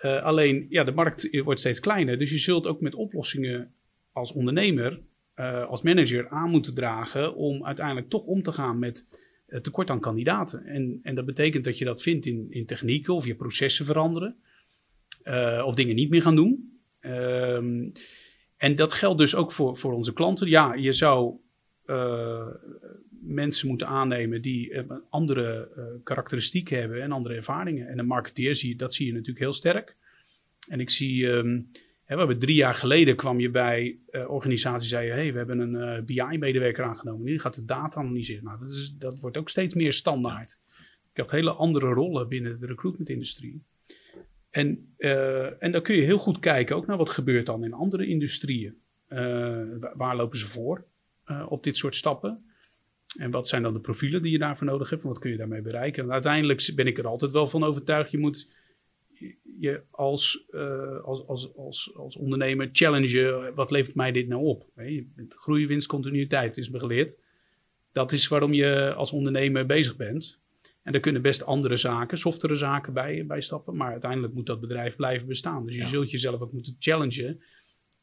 Uh, 0.00 0.22
alleen, 0.22 0.66
ja, 0.68 0.84
de 0.84 0.92
markt 0.92 1.40
wordt 1.42 1.60
steeds 1.60 1.80
kleiner, 1.80 2.18
dus 2.18 2.30
je 2.30 2.38
zult 2.38 2.66
ook 2.66 2.80
met 2.80 2.94
oplossingen 2.94 3.74
als 4.20 4.32
ondernemer, 4.32 5.00
uh, 5.36 5.66
als 5.66 5.82
manager 5.82 6.28
aan 6.28 6.50
moeten 6.50 6.74
dragen 6.74 7.34
om 7.34 7.64
uiteindelijk 7.64 8.08
toch 8.08 8.24
om 8.24 8.42
te 8.42 8.52
gaan 8.52 8.78
met 8.78 9.08
tekort 9.62 9.90
aan 9.90 10.00
kandidaten. 10.00 10.64
En, 10.64 11.00
en 11.02 11.14
dat 11.14 11.26
betekent 11.26 11.64
dat 11.64 11.78
je 11.78 11.84
dat 11.84 12.02
vindt 12.02 12.26
in, 12.26 12.46
in 12.50 12.66
technieken 12.66 13.14
of 13.14 13.26
je 13.26 13.34
processen 13.34 13.86
veranderen 13.86 14.36
of 15.64 15.74
dingen 15.74 15.94
niet 15.94 16.10
meer 16.10 16.22
gaan 16.22 16.36
doen. 16.36 16.80
Ehm, 17.00 17.90
en 18.56 18.76
dat 18.76 18.92
geldt 18.92 19.18
dus 19.18 19.34
ook 19.34 19.52
voor, 19.52 19.76
voor 19.76 19.92
onze 19.92 20.12
klanten. 20.12 20.48
Ja, 20.48 20.74
je 20.74 20.92
zou 20.92 21.36
mensen 23.20 23.68
moeten 23.68 23.86
aannemen 23.86 24.42
die 24.42 24.70
uh, 24.70 24.82
andere 25.08 25.68
karakteristieken 26.04 26.78
hebben 26.78 27.02
en 27.02 27.12
andere 27.12 27.34
ervaringen. 27.34 27.88
En 27.88 27.98
een 27.98 28.06
marketeer, 28.06 28.56
zie, 28.56 28.76
dat 28.76 28.94
zie 28.94 29.06
je 29.06 29.12
natuurlijk 29.12 29.38
heel 29.38 29.52
sterk. 29.52 29.96
En 30.68 30.80
ik 30.80 30.90
zie, 30.90 31.26
hè, 31.26 31.42
we 32.16 32.22
hebben 32.22 32.38
drie 32.38 32.54
jaar 32.54 32.74
geleden 32.74 33.16
kwam 33.16 33.40
je 33.40 33.50
bij 33.50 33.98
organisaties 34.26 34.88
zei 34.88 35.06
je, 35.06 35.12
hey, 35.12 35.32
we 35.32 35.38
hebben 35.38 35.58
een 35.58 36.04
BI-medewerker 36.04 36.84
aangenomen. 36.84 37.26
Die 37.26 37.38
gaat 37.38 37.54
de 37.54 37.64
data 37.64 38.00
analyseren. 38.00 38.44
Nou, 38.44 38.58
dat, 38.58 38.68
is, 38.68 38.96
dat 38.98 39.18
wordt 39.18 39.36
ook 39.36 39.48
steeds 39.48 39.74
meer 39.74 39.92
standaard. 39.92 40.58
Je 41.12 41.20
hebt 41.20 41.30
hele 41.30 41.52
andere 41.52 41.86
rollen 41.86 42.28
binnen 42.28 42.60
de 42.60 42.66
recruitment-industrie. 42.66 43.62
En, 44.50 44.94
en 45.58 45.72
dan 45.72 45.82
kun 45.82 45.96
je 45.96 46.02
heel 46.02 46.18
goed 46.18 46.38
kijken 46.38 46.76
ook 46.76 46.86
naar 46.86 46.96
wat 46.96 47.10
gebeurt 47.10 47.46
dan 47.46 47.64
in 47.64 47.72
andere 47.72 48.06
industrieën. 48.06 48.74
waar 49.94 50.16
lopen 50.16 50.38
ze 50.38 50.46
voor? 50.46 50.84
op 51.48 51.62
dit 51.62 51.76
soort 51.76 51.96
stappen? 51.96 52.44
En 53.18 53.30
wat 53.30 53.48
zijn 53.48 53.62
dan 53.62 53.72
de 53.72 53.80
profielen 53.80 54.22
die 54.22 54.32
je 54.32 54.38
daarvoor 54.38 54.66
nodig 54.66 54.90
hebt? 54.90 55.02
En 55.02 55.08
wat 55.08 55.18
kun 55.18 55.30
je 55.30 55.36
daarmee 55.36 55.62
bereiken? 55.62 56.02
En 56.04 56.12
uiteindelijk 56.12 56.72
ben 56.74 56.86
ik 56.86 56.98
er 56.98 57.06
altijd 57.06 57.32
wel 57.32 57.48
van 57.48 57.64
overtuigd. 57.64 58.10
Je 58.10 58.18
moet 58.18 58.48
je 59.58 59.82
als, 59.90 60.46
uh, 60.50 61.00
als, 61.00 61.26
als, 61.26 61.56
als, 61.56 61.94
als 61.94 62.16
ondernemer 62.16 62.68
challengen. 62.72 63.54
Wat 63.54 63.70
levert 63.70 63.94
mij 63.94 64.12
dit 64.12 64.28
nou 64.28 64.44
op? 64.44 64.66
Groei, 65.28 65.66
winst, 65.66 65.86
continuïteit 65.86 66.56
is 66.56 66.70
me 66.70 66.78
geleerd. 66.78 67.16
Dat 67.92 68.12
is 68.12 68.28
waarom 68.28 68.52
je 68.52 68.94
als 68.94 69.12
ondernemer 69.12 69.66
bezig 69.66 69.96
bent. 69.96 70.38
En 70.82 70.94
er 70.94 71.00
kunnen 71.00 71.22
best 71.22 71.44
andere 71.44 71.76
zaken, 71.76 72.18
softere 72.18 72.54
zaken 72.54 72.92
bij, 72.92 73.26
bij 73.26 73.40
stappen. 73.40 73.76
Maar 73.76 73.90
uiteindelijk 73.90 74.34
moet 74.34 74.46
dat 74.46 74.60
bedrijf 74.60 74.96
blijven 74.96 75.26
bestaan. 75.26 75.66
Dus 75.66 75.76
je 75.76 75.86
zult 75.86 76.10
jezelf 76.10 76.40
ook 76.40 76.52
moeten 76.52 76.76
challengen. 76.78 77.42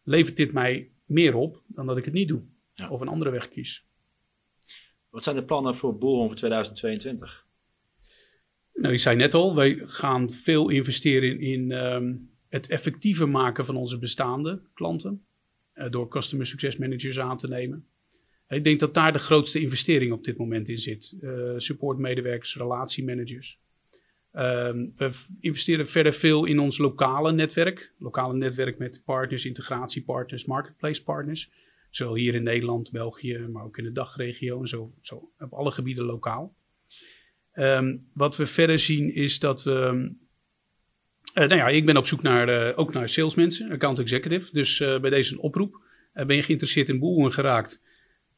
Levert 0.04 0.38
dit 0.38 0.54
mij 0.54 0.92
meer 1.06 1.36
op 1.36 1.62
dan 1.68 1.86
dat 1.86 1.98
ik 1.98 2.06
het 2.06 2.14
niet 2.14 2.28
doe? 2.28 2.42
ja. 2.78 2.90
of 2.90 3.02
een 3.02 3.08
andere 3.08 3.30
weg 3.30 3.50
kies. 3.50 3.86
Wat 5.10 5.24
zijn 5.24 5.36
de 5.36 5.44
plannen 5.44 5.76
voor 5.76 5.98
Boeron 5.98 6.28
voor 6.28 6.36
2022? 6.36 7.47
Nou, 8.78 8.94
ik 8.94 9.00
zei 9.00 9.16
net 9.16 9.34
al, 9.34 9.56
wij 9.56 9.82
gaan 9.86 10.32
veel 10.32 10.70
investeren 10.70 11.40
in, 11.40 11.72
um, 11.72 12.30
het 12.50 12.68
effectiever 12.68 13.30
maken 13.30 13.66
van 13.66 13.76
onze 13.76 14.00
bestaande 14.00 14.62
klanten. 14.74 15.26
Uh, 15.76 15.90
door 15.90 16.08
customer 16.08 16.46
success 16.46 16.78
managers 16.78 17.20
aan 17.20 17.38
te 17.38 17.48
nemen. 17.48 17.86
Ik 18.50 18.64
denk 18.64 18.80
dat 18.80 18.94
daar 18.94 19.14
de 19.14 19.20
grootste 19.20 19.60
investering 19.60 20.12
op 20.12 20.24
dit 20.24 20.38
moment 20.38 20.70
in 20.70 20.78
zit. 20.78 21.18
Uh, 21.22 21.54
supportmedewerkers, 21.58 22.56
relatiemanagers. 22.56 23.60
Um, 24.34 24.94
we 24.96 25.12
investeren 25.40 25.88
verder 25.88 26.14
veel 26.14 26.46
in 26.46 26.60
ons 26.60 26.78
lokale 26.78 27.32
netwerk. 27.32 27.94
Lokale 27.98 28.34
netwerk 28.34 28.78
met 28.78 29.02
partners, 29.06 29.46
integratiepartners, 29.46 30.46
marketplace 30.46 31.04
partners. 31.04 31.52
Zowel 31.90 32.16
hier 32.16 32.36
in 32.36 32.44
Nederland, 32.44 32.92
België, 32.92 33.38
maar 33.38 33.64
ook 33.64 33.78
in 33.78 33.84
de 33.84 33.92
dagregio 33.92 34.60
en 34.60 34.68
zo, 34.68 34.94
zo 35.02 35.32
op 35.40 35.54
alle 35.54 35.72
gebieden 35.72 36.06
lokaal. 36.06 36.56
Um, 37.60 38.08
wat 38.14 38.38
we 38.38 38.46
verder 38.46 38.80
zien 38.80 39.14
is 39.14 39.40
dat 39.40 39.64
we. 39.64 40.12
Uh, 41.34 41.48
nou 41.48 41.56
ja, 41.56 41.68
ik 41.68 41.86
ben 41.86 41.98
op 41.98 42.08
zoek 42.08 42.22
naar, 42.22 42.70
uh, 42.70 42.80
ook 42.80 42.94
naar 42.94 43.10
salesmensen, 43.10 43.72
account 43.72 44.00
executive. 44.00 44.54
Dus 44.54 44.80
uh, 44.80 45.00
bij 45.00 45.10
deze 45.10 45.42
oproep. 45.42 45.82
ben 46.14 46.36
je 46.36 46.44
geïnteresseerd 46.44 46.90
in 46.90 47.00
boeren 47.00 47.34
geraakt? 47.34 47.82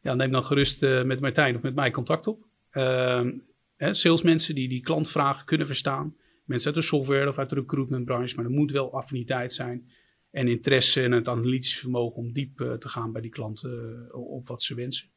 Ja, 0.02 0.14
neem 0.14 0.32
dan 0.32 0.44
gerust 0.44 0.82
met 0.82 1.20
Martijn 1.20 1.56
of 1.56 1.62
met 1.62 1.76
mij 1.76 1.92
contact 1.92 2.28
op. 2.28 2.46
Ehm, 2.72 3.32
salesmensen 3.78 4.56
die 4.56 4.70
die 4.70 4.82
klantvragen 4.82 5.46
kunnen 5.46 5.68
verstaan. 5.68 6.16
Mensen 6.46 6.74
uit 6.74 6.82
de 6.82 6.88
software 6.88 7.30
of 7.30 7.38
uit 7.38 7.50
de 7.50 7.56
recruitmentbranche, 7.56 8.36
maar 8.36 8.46
er 8.46 8.52
moet 8.52 8.72
wel 8.72 8.94
affiniteit 8.94 9.54
zijn 9.54 9.90
en 10.32 10.48
interesse 10.48 11.04
en 11.04 11.12
het 11.12 11.28
analytisch 11.28 11.80
vermogen 11.80 12.18
om 12.18 12.34
diep 12.34 12.58
te 12.80 12.90
gaan 12.90 13.12
bij 13.12 13.22
die 13.22 13.32
klanten 13.32 14.08
op 14.14 14.48
wat 14.48 14.64
ze 14.64 14.76
wensen. 14.76 15.10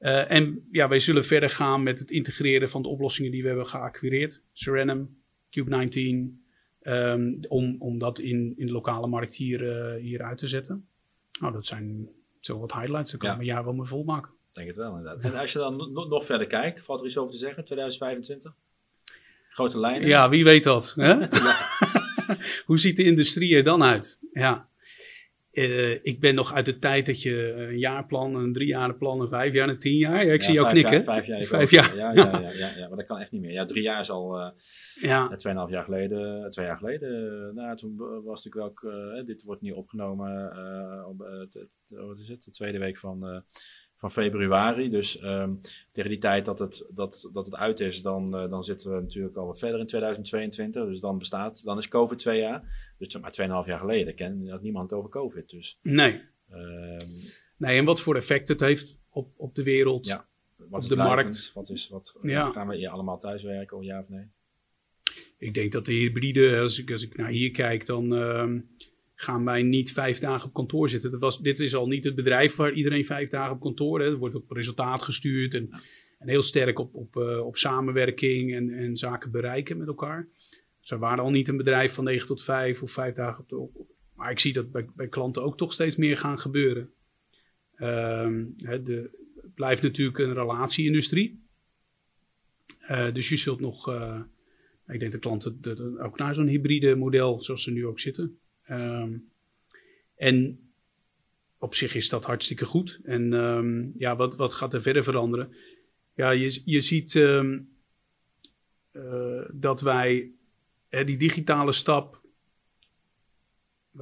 Uh, 0.00 0.30
en 0.30 0.68
ja, 0.70 0.88
wij 0.88 0.98
zullen 0.98 1.24
verder 1.24 1.50
gaan 1.50 1.82
met 1.82 1.98
het 1.98 2.10
integreren 2.10 2.68
van 2.68 2.82
de 2.82 2.88
oplossingen 2.88 3.30
die 3.30 3.42
we 3.42 3.48
hebben 3.48 3.66
geacquireerd. 3.66 4.42
Serenum, 4.52 5.16
Cube19, 5.46 6.04
um, 6.82 7.40
om, 7.48 7.76
om 7.78 7.98
dat 7.98 8.18
in, 8.18 8.54
in 8.56 8.66
de 8.66 8.72
lokale 8.72 9.06
markt 9.06 9.34
hier, 9.34 9.92
hier 9.94 10.22
uit 10.22 10.38
te 10.38 10.48
zetten. 10.48 10.88
Nou, 11.40 11.52
dat 11.52 11.66
zijn 11.66 12.08
zo 12.40 12.58
wat 12.58 12.72
highlights. 12.72 13.10
Daar 13.10 13.20
kan 13.20 13.30
ja. 13.30 13.38
een 13.38 13.44
jaar 13.44 13.64
wel 13.64 13.72
mee 13.72 13.86
volmaken. 13.86 14.30
Ik 14.30 14.54
denk 14.54 14.66
het 14.66 14.76
wel, 14.76 14.96
inderdaad. 14.96 15.24
En 15.24 15.34
als 15.34 15.52
je 15.52 15.58
dan 15.58 15.92
nog 15.92 16.24
verder 16.24 16.46
kijkt, 16.46 16.80
valt 16.80 17.00
er 17.00 17.06
iets 17.06 17.18
over 17.18 17.32
te 17.32 17.38
zeggen, 17.38 17.64
2025? 17.64 18.54
Grote 19.48 19.78
lijnen? 19.78 20.08
Ja, 20.08 20.28
wie 20.28 20.44
weet 20.44 20.64
dat. 20.64 20.94
Hè? 20.96 21.14
Hoe 22.66 22.78
ziet 22.78 22.96
de 22.96 23.04
industrie 23.04 23.56
er 23.56 23.64
dan 23.64 23.82
uit? 23.82 24.18
Ja. 24.32 24.68
Uh, 25.58 25.98
ik 26.02 26.20
ben 26.20 26.34
nog 26.34 26.54
uit 26.54 26.64
de 26.64 26.78
tijd 26.78 27.06
dat 27.06 27.22
je 27.22 27.52
een 27.52 27.78
jaarplan, 27.78 28.34
een 28.34 28.52
driejarenplan, 28.52 29.20
een 29.20 29.28
vijf 29.28 29.52
jaar, 29.52 29.68
een 29.68 29.78
tien 29.78 29.96
jaar. 29.96 30.26
Ja, 30.26 30.32
ik 30.32 30.40
ja, 30.40 30.46
zie 30.46 30.54
jou 30.54 30.68
knikken. 30.68 30.92
Jaar, 30.92 31.02
vijf 31.02 31.26
jaar. 31.26 31.44
Vijf 31.44 31.70
jaar. 31.70 31.96
Ja, 31.96 32.12
ja, 32.12 32.40
ja, 32.40 32.50
ja, 32.50 32.72
ja, 32.76 32.88
maar 32.88 32.96
dat 32.96 33.06
kan 33.06 33.18
echt 33.18 33.30
niet 33.30 33.40
meer. 33.40 33.52
Ja, 33.52 33.64
drie 33.64 33.82
jaar 33.82 34.00
is 34.00 34.10
al. 34.10 34.40
Uh, 34.40 34.50
ja. 35.00 35.36
Tweeënhalf 35.36 35.70
jaar 35.70 35.84
geleden. 35.84 36.50
Twee 36.50 36.66
jaar 36.66 36.76
geleden. 36.76 37.54
Nou, 37.54 37.76
toen 37.76 37.96
was 38.24 38.44
natuurlijk 38.44 38.70
ook. 38.70 38.92
Uh, 38.92 39.24
dit 39.24 39.42
wordt 39.42 39.62
nu 39.62 39.70
opgenomen. 39.70 41.06
op, 41.08 41.18
wat 41.88 42.18
is 42.18 42.28
het? 42.28 42.44
De 42.44 42.50
tweede 42.50 42.78
week 42.78 42.98
van 42.98 43.44
van 43.98 44.12
februari. 44.12 44.90
Dus 44.90 45.18
ehm, 45.18 45.54
tegen 45.92 46.10
die 46.10 46.18
tijd 46.18 46.44
dat 46.44 46.58
het, 46.58 46.90
dat, 46.94 47.30
dat 47.32 47.44
het 47.46 47.54
uit 47.54 47.80
is, 47.80 48.02
dan, 48.02 48.42
uh, 48.42 48.50
dan 48.50 48.64
zitten 48.64 48.94
we 48.94 49.00
natuurlijk 49.00 49.36
al 49.36 49.46
wat 49.46 49.58
verder 49.58 49.80
in 49.80 49.86
2022. 49.86 50.86
Dus 50.86 51.00
dan 51.00 51.18
bestaat, 51.18 51.64
dan 51.64 51.78
is 51.78 51.88
COVID 51.88 52.18
twee 52.18 52.40
jaar. 52.40 52.92
Dus 52.98 53.18
maar 53.18 53.62
2,5 53.62 53.68
jaar 53.68 53.78
geleden 53.78 54.14
kende 54.14 54.50
had 54.50 54.62
niemand 54.62 54.92
over 54.92 55.10
COVID. 55.10 55.50
Dus, 55.50 55.78
nee. 55.82 56.20
Um, 56.52 56.96
nee, 57.56 57.78
en 57.78 57.84
wat 57.84 58.00
voor 58.00 58.16
effect 58.16 58.48
het 58.48 58.60
heeft 58.60 59.00
op, 59.10 59.32
op 59.36 59.54
de 59.54 59.62
wereld, 59.62 60.06
ja, 60.06 60.26
wat 60.56 60.82
op 60.82 60.88
de 60.88 60.96
markt. 60.96 61.50
Wat 61.54 61.70
is, 61.70 61.88
wat, 61.88 62.14
ja. 62.22 62.50
Gaan 62.50 62.68
we 62.68 62.76
hier 62.76 62.88
allemaal 62.88 63.18
thuiswerken, 63.18 63.76
of 63.76 63.84
ja 63.84 64.00
of 64.00 64.08
nee? 64.08 64.26
Ik 65.38 65.54
denk 65.54 65.72
dat 65.72 65.84
de 65.84 65.92
hybride, 65.92 66.58
als 66.60 66.78
ik, 66.78 66.90
als 66.90 67.02
ik 67.02 67.16
naar 67.16 67.30
hier 67.30 67.50
kijk, 67.50 67.86
dan 67.86 68.12
uh, 68.12 68.60
gaan 69.20 69.44
wij 69.44 69.62
niet 69.62 69.92
vijf 69.92 70.18
dagen 70.18 70.48
op 70.48 70.54
kantoor 70.54 70.88
zitten. 70.88 71.10
Dat 71.10 71.20
was, 71.20 71.40
dit 71.40 71.60
is 71.60 71.74
al 71.74 71.86
niet 71.86 72.04
het 72.04 72.14
bedrijf 72.14 72.56
waar 72.56 72.72
iedereen 72.72 73.04
vijf 73.04 73.28
dagen 73.30 73.54
op 73.54 73.60
kantoor. 73.60 74.00
Hè. 74.00 74.06
Er 74.06 74.16
wordt 74.16 74.34
op 74.34 74.50
resultaat 74.50 75.02
gestuurd 75.02 75.54
en, 75.54 75.70
en 76.18 76.28
heel 76.28 76.42
sterk 76.42 76.78
op, 76.78 76.94
op, 76.94 77.16
uh, 77.16 77.46
op 77.46 77.56
samenwerking 77.56 78.54
en, 78.54 78.70
en 78.70 78.96
zaken 78.96 79.30
bereiken 79.30 79.76
met 79.76 79.86
elkaar. 79.86 80.28
We 80.80 80.98
waren 80.98 81.24
al 81.24 81.30
niet 81.30 81.48
een 81.48 81.56
bedrijf 81.56 81.94
van 81.94 82.04
9 82.04 82.26
tot 82.26 82.42
5 82.42 82.82
of 82.82 82.90
vijf 82.90 83.14
dagen 83.14 83.42
op 83.42 83.48
de. 83.48 83.56
Op, 83.56 83.86
maar 84.14 84.30
ik 84.30 84.38
zie 84.38 84.52
dat 84.52 84.70
bij, 84.70 84.86
bij 84.96 85.08
klanten 85.08 85.42
ook 85.42 85.56
toch 85.56 85.72
steeds 85.72 85.96
meer 85.96 86.16
gaan 86.16 86.38
gebeuren. 86.38 86.90
Um, 87.80 88.54
de, 88.56 89.10
het 89.40 89.54
blijft 89.54 89.82
natuurlijk 89.82 90.18
een 90.18 90.34
relatieindustrie. 90.34 91.42
Uh, 92.90 93.12
dus 93.14 93.28
je 93.28 93.36
zult 93.36 93.60
nog. 93.60 93.88
Uh, 93.88 94.20
ik 94.88 94.98
denk 94.98 95.12
dat 95.12 95.20
klanten 95.20 95.58
de, 95.60 95.74
de, 95.74 96.00
ook 96.02 96.18
naar 96.18 96.34
zo'n 96.34 96.46
hybride 96.46 96.94
model, 96.94 97.42
zoals 97.42 97.62
ze 97.62 97.70
nu 97.70 97.86
ook 97.86 98.00
zitten. 98.00 98.38
Um, 98.70 99.28
en 100.16 100.60
op 101.58 101.74
zich 101.74 101.94
is 101.94 102.08
dat 102.08 102.24
hartstikke 102.24 102.64
goed. 102.64 103.00
En 103.04 103.32
um, 103.32 103.94
ja, 103.98 104.16
wat, 104.16 104.36
wat 104.36 104.54
gaat 104.54 104.74
er 104.74 104.82
verder 104.82 105.04
veranderen? 105.04 105.54
Ja, 106.14 106.30
je, 106.30 106.62
je 106.64 106.80
ziet 106.80 107.14
um, 107.14 107.68
uh, 108.92 109.42
dat 109.52 109.80
wij 109.80 110.30
uh, 110.90 111.06
die 111.06 111.16
digitale 111.16 111.72
stap. 111.72 112.20
25% 113.98 114.00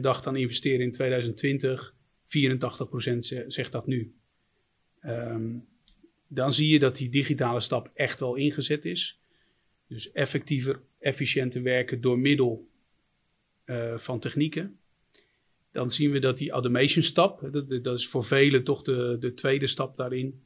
dacht 0.00 0.26
aan 0.26 0.36
investeren 0.36 0.80
in 0.80 0.92
2020, 0.92 1.94
84% 1.94 2.28
zegt 3.46 3.72
dat 3.72 3.86
nu. 3.86 4.14
Dan 6.28 6.52
zie 6.52 6.68
je 6.68 6.78
dat 6.78 6.96
die 6.96 7.08
digitale 7.08 7.60
stap 7.60 7.90
echt 7.94 8.20
wel 8.20 8.34
ingezet 8.34 8.84
is. 8.84 9.18
Dus 9.86 10.12
effectiever, 10.12 10.80
efficiënter 10.98 11.62
werken 11.62 12.00
door 12.00 12.18
middel 12.18 12.68
uh, 13.66 13.98
van 13.98 14.18
technieken. 14.18 14.78
Dan 15.72 15.90
zien 15.90 16.10
we 16.10 16.18
dat 16.18 16.38
die 16.38 16.50
automation 16.50 17.04
stap, 17.04 17.48
dat, 17.52 17.84
dat 17.84 17.98
is 17.98 18.08
voor 18.08 18.24
velen 18.24 18.64
toch 18.64 18.82
de, 18.82 19.16
de 19.20 19.34
tweede 19.34 19.66
stap 19.66 19.96
daarin. 19.96 20.42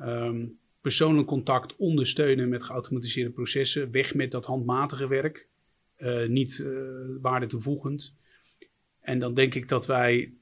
Um, 0.00 0.58
persoonlijk 0.80 1.26
contact 1.26 1.76
ondersteunen 1.76 2.48
met 2.48 2.62
geautomatiseerde 2.62 3.30
processen. 3.30 3.90
Weg 3.90 4.14
met 4.14 4.30
dat 4.30 4.44
handmatige 4.44 5.08
werk. 5.08 5.46
Uh, 5.98 6.28
niet 6.28 6.58
uh, 6.58 6.68
waarde 7.20 7.46
toevoegend. 7.46 8.14
En 9.00 9.18
dan 9.18 9.34
denk 9.34 9.54
ik 9.54 9.68
dat 9.68 9.86
wij 9.86 10.32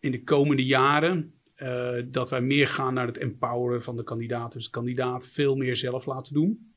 in 0.00 0.10
de 0.10 0.22
komende 0.22 0.64
jaren 0.64 1.34
dat 2.04 2.30
wij 2.30 2.40
meer 2.40 2.68
gaan 2.68 2.94
naar 2.94 3.06
het 3.06 3.18
empoweren 3.18 3.82
van 3.82 3.96
de 3.96 4.04
kandidaat. 4.04 4.52
Dus 4.52 4.64
de 4.64 4.70
kandidaat 4.70 5.28
veel 5.28 5.56
meer 5.56 5.76
zelf 5.76 6.06
laten 6.06 6.34
doen. 6.34 6.72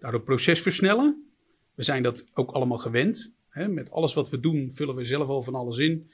Daardoor 0.00 0.22
proces 0.22 0.60
versnellen. 0.60 1.25
We 1.76 1.82
zijn 1.82 2.02
dat 2.02 2.28
ook 2.34 2.50
allemaal 2.50 2.78
gewend. 2.78 3.32
Hè? 3.48 3.68
Met 3.68 3.90
alles 3.90 4.14
wat 4.14 4.30
we 4.30 4.40
doen 4.40 4.70
vullen 4.74 4.94
we 4.94 5.04
zelf 5.04 5.28
al 5.28 5.42
van 5.42 5.54
alles 5.54 5.78
in. 5.78 6.10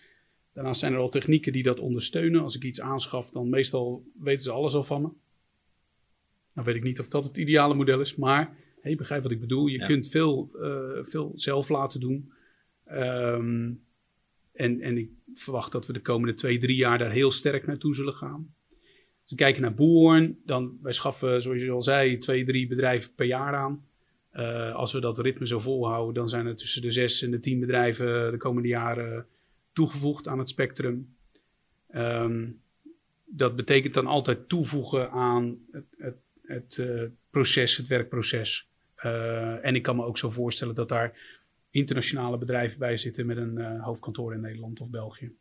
Daarnaast 0.53 0.81
zijn 0.81 0.93
er 0.93 0.99
al 0.99 1.09
technieken 1.09 1.53
die 1.53 1.63
dat 1.63 1.81
ondersteunen. 1.81 2.41
Als 2.41 2.57
ik 2.57 2.65
iets 2.65 2.81
aanschaf, 2.81 3.31
dan 3.31 3.49
meestal 3.49 4.05
weten 4.19 4.43
ze 4.43 4.51
alles 4.51 4.75
al 4.75 4.85
van 4.85 5.03
me. 5.03 5.09
Nou 6.55 6.67
weet 6.67 6.77
ik 6.77 6.83
niet 6.83 7.01
of 7.01 7.09
dat 7.09 7.25
het 7.25 7.37
ideale 7.37 7.75
model 7.75 8.01
is, 8.01 8.17
maar 8.17 8.57
hey, 8.81 8.91
je 8.91 8.97
begrijpt 8.97 9.23
wat 9.23 9.33
ik 9.33 9.41
bedoel. 9.41 9.67
Je 9.67 9.79
ja. 9.79 9.87
kunt 9.87 10.09
veel, 10.09 10.51
uh, 10.55 11.05
veel 11.05 11.33
zelf 11.35 11.69
laten 11.69 12.01
doen. 12.01 12.33
Um, 12.91 13.85
en, 14.53 14.81
en 14.81 14.99
ik 14.99 15.11
verwacht 15.35 15.73
dat 15.73 15.87
we 15.87 15.93
de 15.93 16.01
komende 16.01 16.35
twee, 16.35 16.59
drie 16.59 16.77
jaar 16.77 16.99
daar 16.99 17.11
heel 17.11 17.31
sterk 17.31 17.67
naartoe 17.67 17.95
zullen 17.95 18.15
gaan. 18.15 18.55
Als 19.23 19.31
we 19.31 19.37
kijken 19.37 19.63
naar 19.63 19.75
Boern, 19.75 20.39
dan 20.45 20.79
wij 20.83 20.93
schaffen, 20.93 21.43
zoals 21.43 21.63
je 21.63 21.71
al 21.71 21.83
zei, 21.83 22.19
twee, 22.19 22.45
drie 22.45 22.67
bedrijven 22.67 23.15
per 23.15 23.27
jaar 23.27 23.55
aan. 23.55 23.87
Uh, 24.35 24.75
als 24.75 24.93
we 24.93 25.01
dat 25.01 25.19
ritme 25.19 25.47
zo 25.47 25.59
volhouden, 25.59 26.15
dan 26.15 26.29
zijn 26.29 26.47
er 26.47 26.57
tussen 26.57 26.83
de 26.83 26.91
zes 26.91 27.23
en 27.23 27.31
de 27.31 27.41
tien 27.41 27.61
bedrijven 27.61 28.31
de 28.31 28.37
komende 28.37 28.69
jaren 28.69 29.27
toegevoegd 29.73 30.29
aan 30.29 30.39
het 30.39 30.49
spectrum. 30.49 31.17
Um, 31.95 32.61
dat 33.25 33.57
betekent 33.57 33.95
dan 33.95 34.07
altijd 34.07 34.49
toevoegen 34.49 35.11
aan 35.11 35.59
het, 35.73 35.85
het, 35.97 36.17
het 36.43 36.77
uh, 36.81 37.03
proces, 37.31 37.77
het 37.77 37.87
werkproces. 37.87 38.69
Uh, 39.05 39.65
en 39.65 39.75
ik 39.75 39.83
kan 39.83 39.97
me 39.97 40.05
ook 40.05 40.19
zo 40.19 40.31
voorstellen 40.31 40.75
dat 40.75 40.89
daar 40.89 41.19
internationale 41.71 42.39
bedrijven 42.39 42.79
bij 42.79 42.97
zitten 42.97 43.27
met 43.27 43.37
een 43.37 43.81
hoofdkantoor 43.81 44.35
in 44.35 44.41
Nederland 44.41 44.81
of 44.81 44.91
België. 44.91 45.33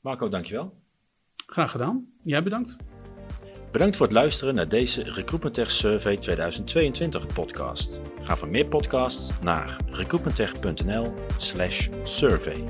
Marco, 0.00 0.28
dankjewel. 0.28 0.80
Graag 1.46 1.70
gedaan. 1.70 2.12
Jij 2.22 2.42
bedankt. 2.42 2.76
Bedankt 3.70 3.96
voor 3.96 4.06
het 4.06 4.14
luisteren 4.14 4.54
naar 4.54 4.68
deze 4.68 5.02
Recruitment 5.02 5.54
Tech 5.54 5.70
Survey 5.70 6.16
2022 6.16 7.26
podcast. 7.26 8.00
Ga 8.22 8.36
voor 8.36 8.48
meer 8.48 8.66
podcasts 8.66 9.30
naar 9.42 9.76
recruitmenttech.nl/survey. 9.90 12.64